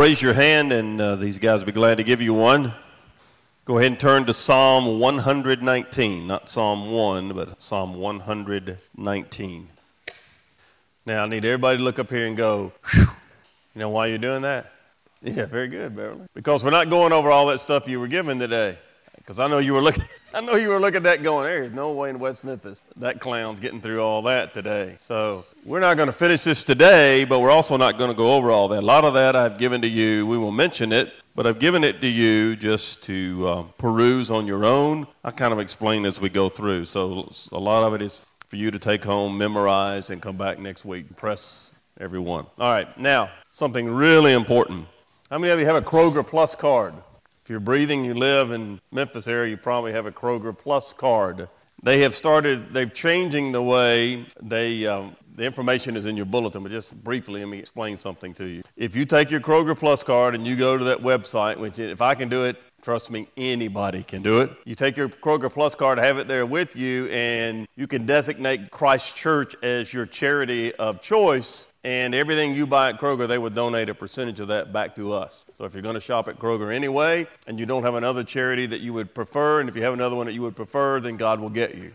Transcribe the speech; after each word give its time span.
Raise 0.00 0.22
your 0.22 0.32
hand, 0.32 0.70
and 0.70 1.00
uh, 1.00 1.16
these 1.16 1.40
guys 1.40 1.58
will 1.58 1.66
be 1.66 1.72
glad 1.72 1.96
to 1.96 2.04
give 2.04 2.20
you 2.20 2.32
one. 2.32 2.72
Go 3.64 3.78
ahead 3.78 3.90
and 3.90 3.98
turn 3.98 4.26
to 4.26 4.32
Psalm 4.32 5.00
119, 5.00 6.24
not 6.24 6.48
Psalm 6.48 6.92
1, 6.92 7.32
but 7.32 7.60
Psalm 7.60 7.98
119. 7.98 9.68
Now, 11.04 11.24
I 11.24 11.26
need 11.26 11.44
everybody 11.44 11.78
to 11.78 11.82
look 11.82 11.98
up 11.98 12.10
here 12.10 12.28
and 12.28 12.36
go, 12.36 12.70
you 12.94 13.06
know 13.74 13.88
why 13.88 14.06
you're 14.06 14.18
doing 14.18 14.42
that? 14.42 14.66
Yeah, 15.20 15.46
very 15.46 15.66
good, 15.66 15.96
Beverly. 15.96 16.28
Because 16.32 16.62
we're 16.62 16.70
not 16.70 16.88
going 16.90 17.12
over 17.12 17.32
all 17.32 17.46
that 17.46 17.58
stuff 17.58 17.88
you 17.88 17.98
were 17.98 18.06
given 18.06 18.38
today. 18.38 18.78
Because 19.28 19.40
I 19.40 19.46
know 19.46 19.58
you 19.58 19.74
were 19.74 19.82
looking, 19.82 20.04
I 20.34 20.40
know 20.40 20.54
you 20.54 20.70
were 20.70 20.78
looking 20.78 20.96
at 20.96 21.02
that 21.02 21.22
going, 21.22 21.44
there's 21.44 21.70
no 21.70 21.92
way 21.92 22.08
in 22.08 22.18
West 22.18 22.44
Memphis 22.44 22.80
that 22.96 23.20
clown's 23.20 23.60
getting 23.60 23.78
through 23.78 24.00
all 24.00 24.22
that 24.22 24.54
today. 24.54 24.96
So 25.00 25.44
we're 25.66 25.80
not 25.80 25.98
going 25.98 26.06
to 26.06 26.14
finish 26.14 26.44
this 26.44 26.64
today, 26.64 27.24
but 27.24 27.40
we're 27.40 27.50
also 27.50 27.76
not 27.76 27.98
going 27.98 28.08
to 28.08 28.16
go 28.16 28.36
over 28.36 28.50
all 28.50 28.68
that. 28.68 28.78
A 28.78 28.86
lot 28.86 29.04
of 29.04 29.12
that 29.12 29.36
I've 29.36 29.58
given 29.58 29.82
to 29.82 29.86
you. 29.86 30.26
We 30.26 30.38
will 30.38 30.50
mention 30.50 30.92
it, 30.92 31.12
but 31.34 31.46
I've 31.46 31.58
given 31.58 31.84
it 31.84 32.00
to 32.00 32.06
you 32.06 32.56
just 32.56 33.02
to 33.02 33.46
uh, 33.46 33.62
peruse 33.76 34.30
on 34.30 34.46
your 34.46 34.64
own. 34.64 35.06
I 35.22 35.30
kind 35.30 35.52
of 35.52 35.58
explain 35.58 36.06
as 36.06 36.18
we 36.18 36.30
go 36.30 36.48
through. 36.48 36.86
So 36.86 37.30
a 37.52 37.58
lot 37.58 37.86
of 37.86 37.92
it 37.92 38.00
is 38.00 38.24
for 38.48 38.56
you 38.56 38.70
to 38.70 38.78
take 38.78 39.04
home, 39.04 39.36
memorize, 39.36 40.08
and 40.08 40.22
come 40.22 40.38
back 40.38 40.58
next 40.58 40.86
week. 40.86 41.18
Press 41.18 41.78
everyone. 42.00 42.46
All 42.58 42.72
right, 42.72 42.98
now 42.98 43.28
something 43.50 43.90
really 43.90 44.32
important. 44.32 44.86
How 45.30 45.36
many 45.36 45.52
of 45.52 45.60
you 45.60 45.66
have 45.66 45.76
a 45.76 45.82
Kroger 45.82 46.26
Plus 46.26 46.54
card? 46.54 46.94
If 47.48 47.50
you're 47.52 47.60
breathing, 47.60 48.04
you 48.04 48.12
live 48.12 48.50
in 48.50 48.78
Memphis 48.92 49.26
area, 49.26 49.48
you 49.48 49.56
probably 49.56 49.92
have 49.92 50.04
a 50.04 50.12
Kroger 50.12 50.54
Plus 50.54 50.92
card. 50.92 51.48
They 51.82 52.02
have 52.02 52.14
started, 52.14 52.74
they're 52.74 52.84
changing 52.84 53.52
the 53.52 53.62
way 53.62 54.26
they, 54.42 54.86
um, 54.86 55.16
the 55.34 55.44
information 55.44 55.96
is 55.96 56.04
in 56.04 56.14
your 56.14 56.26
bulletin, 56.26 56.62
but 56.62 56.70
just 56.70 57.02
briefly, 57.02 57.40
let 57.40 57.48
me 57.48 57.58
explain 57.58 57.96
something 57.96 58.34
to 58.34 58.44
you. 58.44 58.62
If 58.76 58.94
you 58.94 59.06
take 59.06 59.30
your 59.30 59.40
Kroger 59.40 59.74
Plus 59.74 60.02
card 60.02 60.34
and 60.34 60.46
you 60.46 60.56
go 60.56 60.76
to 60.76 60.84
that 60.84 60.98
website, 60.98 61.56
which 61.56 61.78
if 61.78 62.02
I 62.02 62.14
can 62.14 62.28
do 62.28 62.44
it, 62.44 62.58
Trust 62.82 63.10
me, 63.10 63.28
anybody 63.36 64.02
can 64.04 64.22
do 64.22 64.40
it. 64.40 64.50
You 64.64 64.74
take 64.74 64.96
your 64.96 65.08
Kroger 65.08 65.52
Plus 65.52 65.74
card, 65.74 65.98
have 65.98 66.16
it 66.16 66.28
there 66.28 66.46
with 66.46 66.76
you, 66.76 67.06
and 67.08 67.66
you 67.76 67.86
can 67.86 68.06
designate 68.06 68.70
Christ 68.70 69.16
Church 69.16 69.54
as 69.62 69.92
your 69.92 70.06
charity 70.06 70.74
of 70.76 71.00
choice. 71.00 71.72
And 71.84 72.14
everything 72.14 72.54
you 72.54 72.66
buy 72.66 72.90
at 72.90 73.00
Kroger, 73.00 73.26
they 73.26 73.38
would 73.38 73.54
donate 73.54 73.88
a 73.88 73.94
percentage 73.94 74.40
of 74.40 74.48
that 74.48 74.72
back 74.72 74.94
to 74.96 75.12
us. 75.12 75.44
So 75.58 75.64
if 75.64 75.74
you're 75.74 75.82
going 75.82 75.96
to 75.96 76.00
shop 76.00 76.28
at 76.28 76.38
Kroger 76.38 76.72
anyway, 76.72 77.26
and 77.46 77.58
you 77.58 77.66
don't 77.66 77.82
have 77.82 77.94
another 77.94 78.22
charity 78.22 78.66
that 78.66 78.80
you 78.80 78.92
would 78.92 79.14
prefer, 79.14 79.60
and 79.60 79.68
if 79.68 79.76
you 79.76 79.82
have 79.82 79.94
another 79.94 80.16
one 80.16 80.26
that 80.26 80.32
you 80.32 80.42
would 80.42 80.56
prefer, 80.56 81.00
then 81.00 81.16
God 81.16 81.40
will 81.40 81.50
get 81.50 81.74
you. 81.74 81.92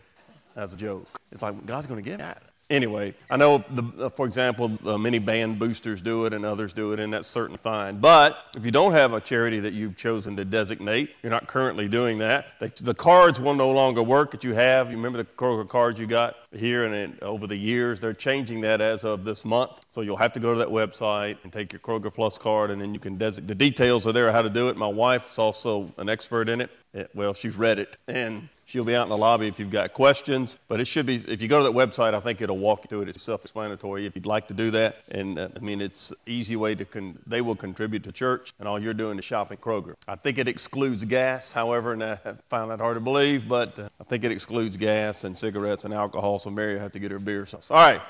That's 0.54 0.74
a 0.74 0.78
joke. 0.78 1.08
It's 1.32 1.42
like 1.42 1.66
God's 1.66 1.88
going 1.88 2.04
to 2.04 2.08
get 2.08 2.20
that 2.20 2.44
anyway, 2.70 3.14
I 3.30 3.38
know, 3.38 3.64
the, 3.70 4.06
uh, 4.06 4.10
for 4.10 4.26
example, 4.26 4.72
uh, 4.86 4.98
many 4.98 5.20
band 5.20 5.60
boosters 5.60 6.02
do 6.02 6.26
it 6.26 6.34
and 6.34 6.46
others 6.46 6.74
do 6.74 6.92
it, 6.92 7.00
and 7.00 7.14
that's 7.14 7.28
certainly 7.28 7.58
fine. 7.58 8.00
But 8.00 8.38
if 8.56 8.66
you 8.66 8.72
don't 8.72 8.94
have 8.94 9.14
a 9.14 9.22
charity 9.22 9.60
that 9.62 9.74
you've 9.74 9.96
chosen 9.96 10.36
to 10.38 10.46
designate, 10.46 11.12
you're 11.22 11.32
not 11.32 11.48
currently 11.48 11.88
doing 11.88 12.18
that, 12.20 12.48
the, 12.60 12.72
the 12.82 12.94
cards 12.94 13.40
will 13.40 13.54
no 13.54 13.72
longer 13.72 14.04
work 14.04 14.32
that 14.32 14.44
you 14.44 14.54
have. 14.54 14.90
You 14.90 14.98
remember 14.98 15.18
the 15.18 15.26
Kroger 15.26 15.68
cards 15.68 16.00
you 16.00 16.08
got 16.08 16.36
here, 16.52 16.86
and 16.86 17.22
over 17.22 17.48
the 17.48 17.56
years, 17.56 18.02
they're 18.02 18.14
changing 18.14 18.62
that 18.62 18.82
as 18.82 19.04
of 19.04 19.24
this 19.24 19.46
month. 19.46 19.72
So 19.90 20.02
you'll 20.02 20.18
have 20.18 20.34
to 20.34 20.40
go 20.40 20.54
to 20.54 20.60
that 20.60 20.70
website 20.70 21.38
and 21.44 21.52
take 21.52 21.72
your 21.72 21.80
Kroger 21.80 22.14
Plus 22.14 22.38
card, 22.38 22.72
and 22.72 22.82
then 22.82 22.94
you 22.94 23.00
can 23.00 23.18
designate. 23.18 23.48
The 23.48 23.56
details 23.56 24.08
are 24.08 24.12
there 24.12 24.32
how 24.32 24.42
to 24.42 24.50
do 24.50 24.70
it. 24.70 24.78
My 24.78 24.88
wife's 24.88 25.38
also 25.38 25.92
an 25.98 26.10
expert 26.10 26.50
in 26.50 26.62
it. 26.62 26.72
it 26.94 27.10
well, 27.14 27.34
she's 27.34 27.56
read 27.56 27.80
it, 27.80 27.98
and 28.08 28.50
She'll 28.74 28.84
be 28.84 28.96
out 28.96 29.04
in 29.04 29.10
the 29.10 29.18
lobby 29.18 29.48
if 29.48 29.60
you've 29.60 29.70
got 29.70 29.94
questions. 29.94 30.58
But 30.68 30.80
it 30.80 30.86
should 30.86 31.06
be, 31.06 31.18
if 31.18 31.44
you 31.44 31.48
go 31.48 31.60
to 31.60 31.72
that 31.72 31.78
website, 31.78 32.16
I 32.16 32.20
think 32.20 32.42
it'll 32.42 32.58
walk 32.58 32.80
you 32.84 32.88
through 32.88 33.02
it. 33.04 33.10
It's 33.10 33.22
self 33.22 33.44
explanatory 33.44 34.08
if 34.08 34.16
you'd 34.16 34.26
like 34.26 34.48
to 34.48 34.56
do 34.56 34.72
that. 34.72 34.96
And 35.12 35.38
uh, 35.38 35.50
I 35.56 35.60
mean, 35.60 35.80
it's 35.80 36.12
easy 36.26 36.56
way 36.56 36.74
to, 36.74 36.84
con- 36.84 37.20
they 37.28 37.42
will 37.42 37.56
contribute 37.56 38.04
to 38.06 38.12
church, 38.12 38.52
and 38.58 38.68
all 38.68 38.82
you're 38.82 38.96
doing 38.96 39.20
is 39.20 39.26
shopping 39.26 39.60
Kroger. 39.60 39.94
I 40.08 40.16
think 40.16 40.40
it 40.40 40.48
excludes 40.48 41.04
gas, 41.04 41.52
however, 41.52 41.94
and 41.94 42.04
I 42.04 42.16
find 42.50 42.72
that 42.72 42.80
hard 42.80 42.96
to 42.96 43.00
believe, 43.00 43.48
but 43.48 43.78
uh, 43.78 43.90
I 44.02 44.06
think 44.06 44.24
it 44.24 44.32
excludes 44.32 44.76
gas 44.76 45.24
and 45.24 45.38
cigarettes 45.38 45.86
and 45.86 45.94
alcohol, 45.94 46.40
so 46.40 46.50
Mary 46.50 46.74
will 46.74 46.82
have 46.82 46.94
to 46.94 47.00
get 47.00 47.12
her 47.12 47.20
beer. 47.20 47.46
So, 47.46 47.60
all 47.70 47.78
right. 47.78 48.02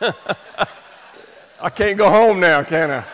I 1.60 1.70
can't 1.70 1.96
go 1.96 2.10
home 2.10 2.40
now, 2.40 2.64
can 2.64 2.90
I? 2.90 3.04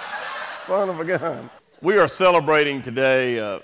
Son 0.67 0.89
of 0.89 0.99
a 0.99 1.05
gun. 1.05 1.51
We 1.85 1.99
are 1.99 2.09
celebrating 2.09 2.81
today, 2.81 3.39
uh, 3.39 3.59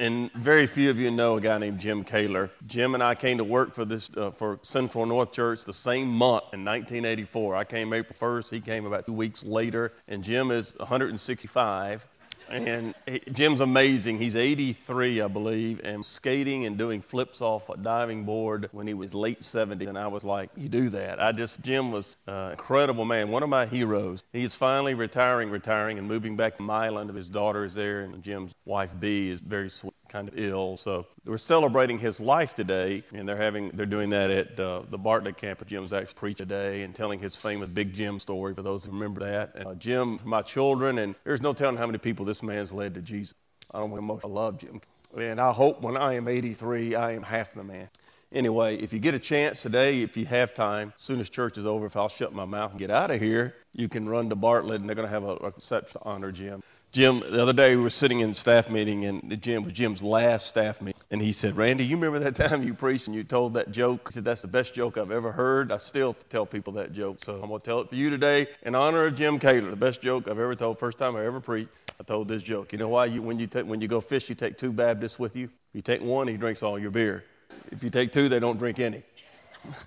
and 0.00 0.32
very 0.32 0.66
few 0.66 0.90
of 0.90 0.98
you 0.98 1.12
know 1.12 1.36
a 1.36 1.40
guy 1.40 1.56
named 1.56 1.78
Jim 1.78 2.02
Kaler. 2.02 2.50
Jim 2.66 2.94
and 2.94 3.02
I 3.02 3.14
came 3.14 3.38
to 3.38 3.44
work 3.44 3.76
for 3.76 3.84
this 3.84 4.10
uh, 4.16 4.32
for 4.32 4.58
Central 4.62 5.06
North 5.06 5.30
Church 5.30 5.64
the 5.64 5.72
same 5.72 6.08
month 6.08 6.52
in 6.52 6.64
1984. 6.64 7.54
I 7.54 7.62
came 7.62 7.92
April 7.92 8.16
1st. 8.18 8.50
He 8.50 8.60
came 8.60 8.86
about 8.86 9.06
two 9.06 9.12
weeks 9.12 9.44
later, 9.44 9.92
and 10.08 10.24
Jim 10.24 10.50
is 10.50 10.76
165. 10.80 12.04
And 12.50 12.94
Jim's 13.32 13.60
amazing. 13.60 14.18
He's 14.18 14.34
83, 14.34 15.22
I 15.22 15.28
believe, 15.28 15.80
and 15.84 16.04
skating 16.04 16.66
and 16.66 16.76
doing 16.76 17.00
flips 17.00 17.40
off 17.40 17.68
a 17.68 17.76
diving 17.76 18.24
board 18.24 18.68
when 18.72 18.86
he 18.86 18.94
was 18.94 19.14
late 19.14 19.40
70s. 19.40 19.88
And 19.88 19.96
I 19.96 20.08
was 20.08 20.24
like, 20.24 20.50
you 20.56 20.68
do 20.68 20.88
that. 20.90 21.22
I 21.22 21.32
just, 21.32 21.62
Jim 21.62 21.92
was 21.92 22.16
an 22.26 22.52
incredible 22.52 23.04
man, 23.04 23.30
one 23.30 23.42
of 23.42 23.48
my 23.48 23.66
heroes. 23.66 24.22
He's 24.32 24.54
finally 24.54 24.94
retiring, 24.94 25.50
retiring, 25.50 25.98
and 25.98 26.08
moving 26.08 26.36
back 26.36 26.56
to 26.56 26.62
Milan. 26.62 27.08
His 27.08 27.30
daughter 27.30 27.64
is 27.64 27.74
there, 27.74 28.00
and 28.02 28.22
Jim's 28.22 28.52
wife, 28.64 28.90
B, 28.98 29.30
is 29.30 29.40
very 29.40 29.68
sweet 29.68 29.94
kind 30.10 30.28
of 30.28 30.36
ill. 30.36 30.76
So 30.76 31.06
we're 31.24 31.38
celebrating 31.38 31.98
his 31.98 32.20
life 32.20 32.54
today, 32.54 33.02
and 33.14 33.28
they're 33.28 33.36
having 33.36 33.70
they're 33.70 33.86
doing 33.86 34.10
that 34.10 34.30
at 34.30 34.60
uh, 34.60 34.82
the 34.90 34.98
Bartlett 34.98 35.36
campus. 35.36 35.68
Jim's 35.68 35.92
actually 35.92 36.14
preached 36.14 36.38
today 36.38 36.82
and 36.82 36.94
telling 36.94 37.20
his 37.20 37.36
famous 37.36 37.68
Big 37.68 37.94
Jim 37.94 38.18
story 38.18 38.54
for 38.54 38.62
those 38.62 38.84
who 38.84 38.90
remember 38.90 39.20
that. 39.20 39.54
And, 39.54 39.66
uh, 39.66 39.74
Jim, 39.74 40.18
for 40.18 40.28
my 40.28 40.42
children, 40.42 40.98
and 40.98 41.14
there's 41.24 41.40
no 41.40 41.52
telling 41.52 41.76
how 41.76 41.86
many 41.86 41.98
people 41.98 42.26
this 42.26 42.42
man's 42.42 42.72
led 42.72 42.94
to 42.94 43.00
Jesus. 43.00 43.34
I 43.72 43.78
don't 43.78 43.90
know 43.90 44.20
I 44.22 44.26
love 44.26 44.58
Jim, 44.58 44.80
and 45.16 45.40
I 45.40 45.52
hope 45.52 45.80
when 45.80 45.96
I 45.96 46.14
am 46.14 46.26
83, 46.26 46.96
I 46.96 47.12
am 47.12 47.22
half 47.22 47.54
the 47.54 47.62
man. 47.62 47.88
Anyway, 48.32 48.76
if 48.76 48.92
you 48.92 49.00
get 49.00 49.12
a 49.12 49.18
chance 49.18 49.60
today, 49.62 50.02
if 50.02 50.16
you 50.16 50.24
have 50.24 50.54
time, 50.54 50.92
as 50.94 51.02
soon 51.02 51.18
as 51.18 51.28
church 51.28 51.58
is 51.58 51.66
over, 51.66 51.86
if 51.86 51.96
I'll 51.96 52.08
shut 52.08 52.32
my 52.32 52.44
mouth 52.44 52.70
and 52.70 52.78
get 52.78 52.90
out 52.90 53.10
of 53.10 53.20
here, 53.20 53.56
you 53.74 53.88
can 53.88 54.08
run 54.08 54.28
to 54.28 54.36
Bartlett, 54.36 54.80
and 54.80 54.88
they're 54.88 54.94
going 54.94 55.08
to 55.08 55.12
have 55.12 55.24
a, 55.24 55.36
a 55.36 55.50
reception 55.50 56.00
to 56.00 56.08
honor 56.08 56.30
Jim. 56.30 56.62
Jim, 56.92 57.20
the 57.20 57.40
other 57.40 57.52
day 57.52 57.76
we 57.76 57.82
were 57.82 57.88
sitting 57.88 58.18
in 58.18 58.34
staff 58.34 58.68
meeting, 58.68 59.04
and 59.04 59.40
Jim 59.40 59.62
was 59.62 59.72
Jim's 59.72 60.02
last 60.02 60.48
staff 60.48 60.82
meeting. 60.82 61.00
And 61.12 61.22
he 61.22 61.30
said, 61.32 61.56
Randy, 61.56 61.84
you 61.84 61.94
remember 61.94 62.18
that 62.18 62.34
time 62.48 62.64
you 62.64 62.74
preached 62.74 63.06
and 63.06 63.14
you 63.14 63.22
told 63.22 63.54
that 63.54 63.70
joke? 63.70 64.08
He 64.08 64.14
said, 64.14 64.24
That's 64.24 64.42
the 64.42 64.48
best 64.48 64.74
joke 64.74 64.98
I've 64.98 65.12
ever 65.12 65.30
heard. 65.30 65.70
I 65.70 65.76
still 65.76 66.14
tell 66.14 66.44
people 66.44 66.72
that 66.74 66.92
joke. 66.92 67.18
So 67.24 67.34
I'm 67.34 67.48
going 67.48 67.60
to 67.60 67.64
tell 67.64 67.80
it 67.80 67.88
for 67.88 67.94
you 67.94 68.10
today 68.10 68.48
in 68.62 68.74
honor 68.74 69.06
of 69.06 69.14
Jim 69.14 69.38
Kaler, 69.38 69.70
the 69.70 69.76
best 69.76 70.02
joke 70.02 70.26
I've 70.26 70.40
ever 70.40 70.56
told. 70.56 70.80
First 70.80 70.98
time 70.98 71.14
I 71.14 71.24
ever 71.24 71.38
preached, 71.38 71.70
I 72.00 72.02
told 72.02 72.26
this 72.26 72.42
joke. 72.42 72.72
You 72.72 72.78
know 72.78 72.88
why? 72.88 73.06
You, 73.06 73.22
when, 73.22 73.38
you 73.38 73.46
when 73.46 73.80
you 73.80 73.86
go 73.86 74.00
fish, 74.00 74.28
you 74.28 74.34
take 74.34 74.58
two 74.58 74.72
Baptists 74.72 75.18
with 75.18 75.36
you. 75.36 75.48
You 75.72 75.82
take 75.82 76.02
one, 76.02 76.26
he 76.26 76.36
drinks 76.36 76.64
all 76.64 76.76
your 76.76 76.90
beer. 76.90 77.22
If 77.70 77.84
you 77.84 77.90
take 77.90 78.10
two, 78.10 78.28
they 78.28 78.40
don't 78.40 78.58
drink 78.58 78.80
any. 78.80 79.04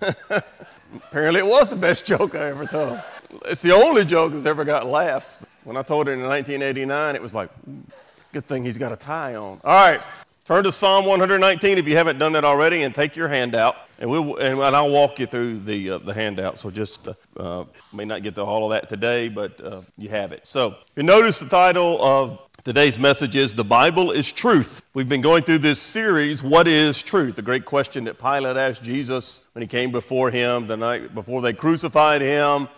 Apparently, 0.94 1.40
it 1.40 1.46
was 1.46 1.68
the 1.68 1.76
best 1.76 2.06
joke 2.06 2.34
I 2.34 2.48
ever 2.48 2.64
told. 2.64 2.98
It's 3.44 3.60
the 3.60 3.74
only 3.74 4.06
joke 4.06 4.32
that's 4.32 4.46
ever 4.46 4.64
got 4.64 4.86
laughs. 4.86 5.36
When 5.64 5.78
I 5.78 5.82
told 5.82 6.08
it 6.08 6.12
in 6.12 6.22
1989, 6.22 7.14
it 7.14 7.22
was 7.22 7.34
like, 7.34 7.50
good 8.32 8.46
thing 8.46 8.64
he's 8.64 8.76
got 8.76 8.92
a 8.92 8.96
tie 8.96 9.34
on. 9.34 9.58
All 9.64 9.90
right, 9.90 10.00
turn 10.44 10.62
to 10.64 10.70
Psalm 10.70 11.06
119 11.06 11.78
if 11.78 11.88
you 11.88 11.96
haven't 11.96 12.18
done 12.18 12.32
that 12.32 12.44
already, 12.44 12.82
and 12.82 12.94
take 12.94 13.16
your 13.16 13.28
handout, 13.28 13.76
and 13.98 14.10
we'll 14.10 14.36
and 14.36 14.60
I'll 14.60 14.90
walk 14.90 15.18
you 15.18 15.26
through 15.26 15.60
the 15.60 15.92
uh, 15.92 15.98
the 15.98 16.12
handout. 16.12 16.60
So 16.60 16.70
just 16.70 17.08
uh, 17.08 17.14
uh, 17.38 17.64
may 17.94 18.04
not 18.04 18.22
get 18.22 18.34
to 18.34 18.42
all 18.42 18.70
of 18.70 18.78
that 18.78 18.90
today, 18.90 19.30
but 19.30 19.58
uh, 19.64 19.80
you 19.96 20.10
have 20.10 20.32
it. 20.32 20.46
So 20.46 20.74
you 20.96 21.02
notice 21.02 21.38
the 21.38 21.48
title 21.48 22.02
of 22.04 22.40
Today's 22.62 22.98
message 22.98 23.34
is 23.34 23.54
The 23.54 23.64
Bible 23.64 24.10
is 24.10 24.32
Truth. 24.32 24.82
We've 24.92 25.08
been 25.08 25.20
going 25.22 25.44
through 25.44 25.58
this 25.58 25.80
series, 25.80 26.42
What 26.42 26.68
is 26.68 27.02
Truth? 27.02 27.36
The 27.36 27.42
great 27.42 27.64
question 27.64 28.04
that 28.04 28.18
Pilate 28.18 28.58
asked 28.58 28.82
Jesus 28.82 29.43
when 29.54 29.62
he 29.62 29.68
came 29.68 29.92
before 29.92 30.32
him 30.32 30.66
the 30.66 30.76
night 30.76 31.14
before 31.14 31.40
they 31.40 31.52
crucified 31.52 32.20
him. 32.20 32.68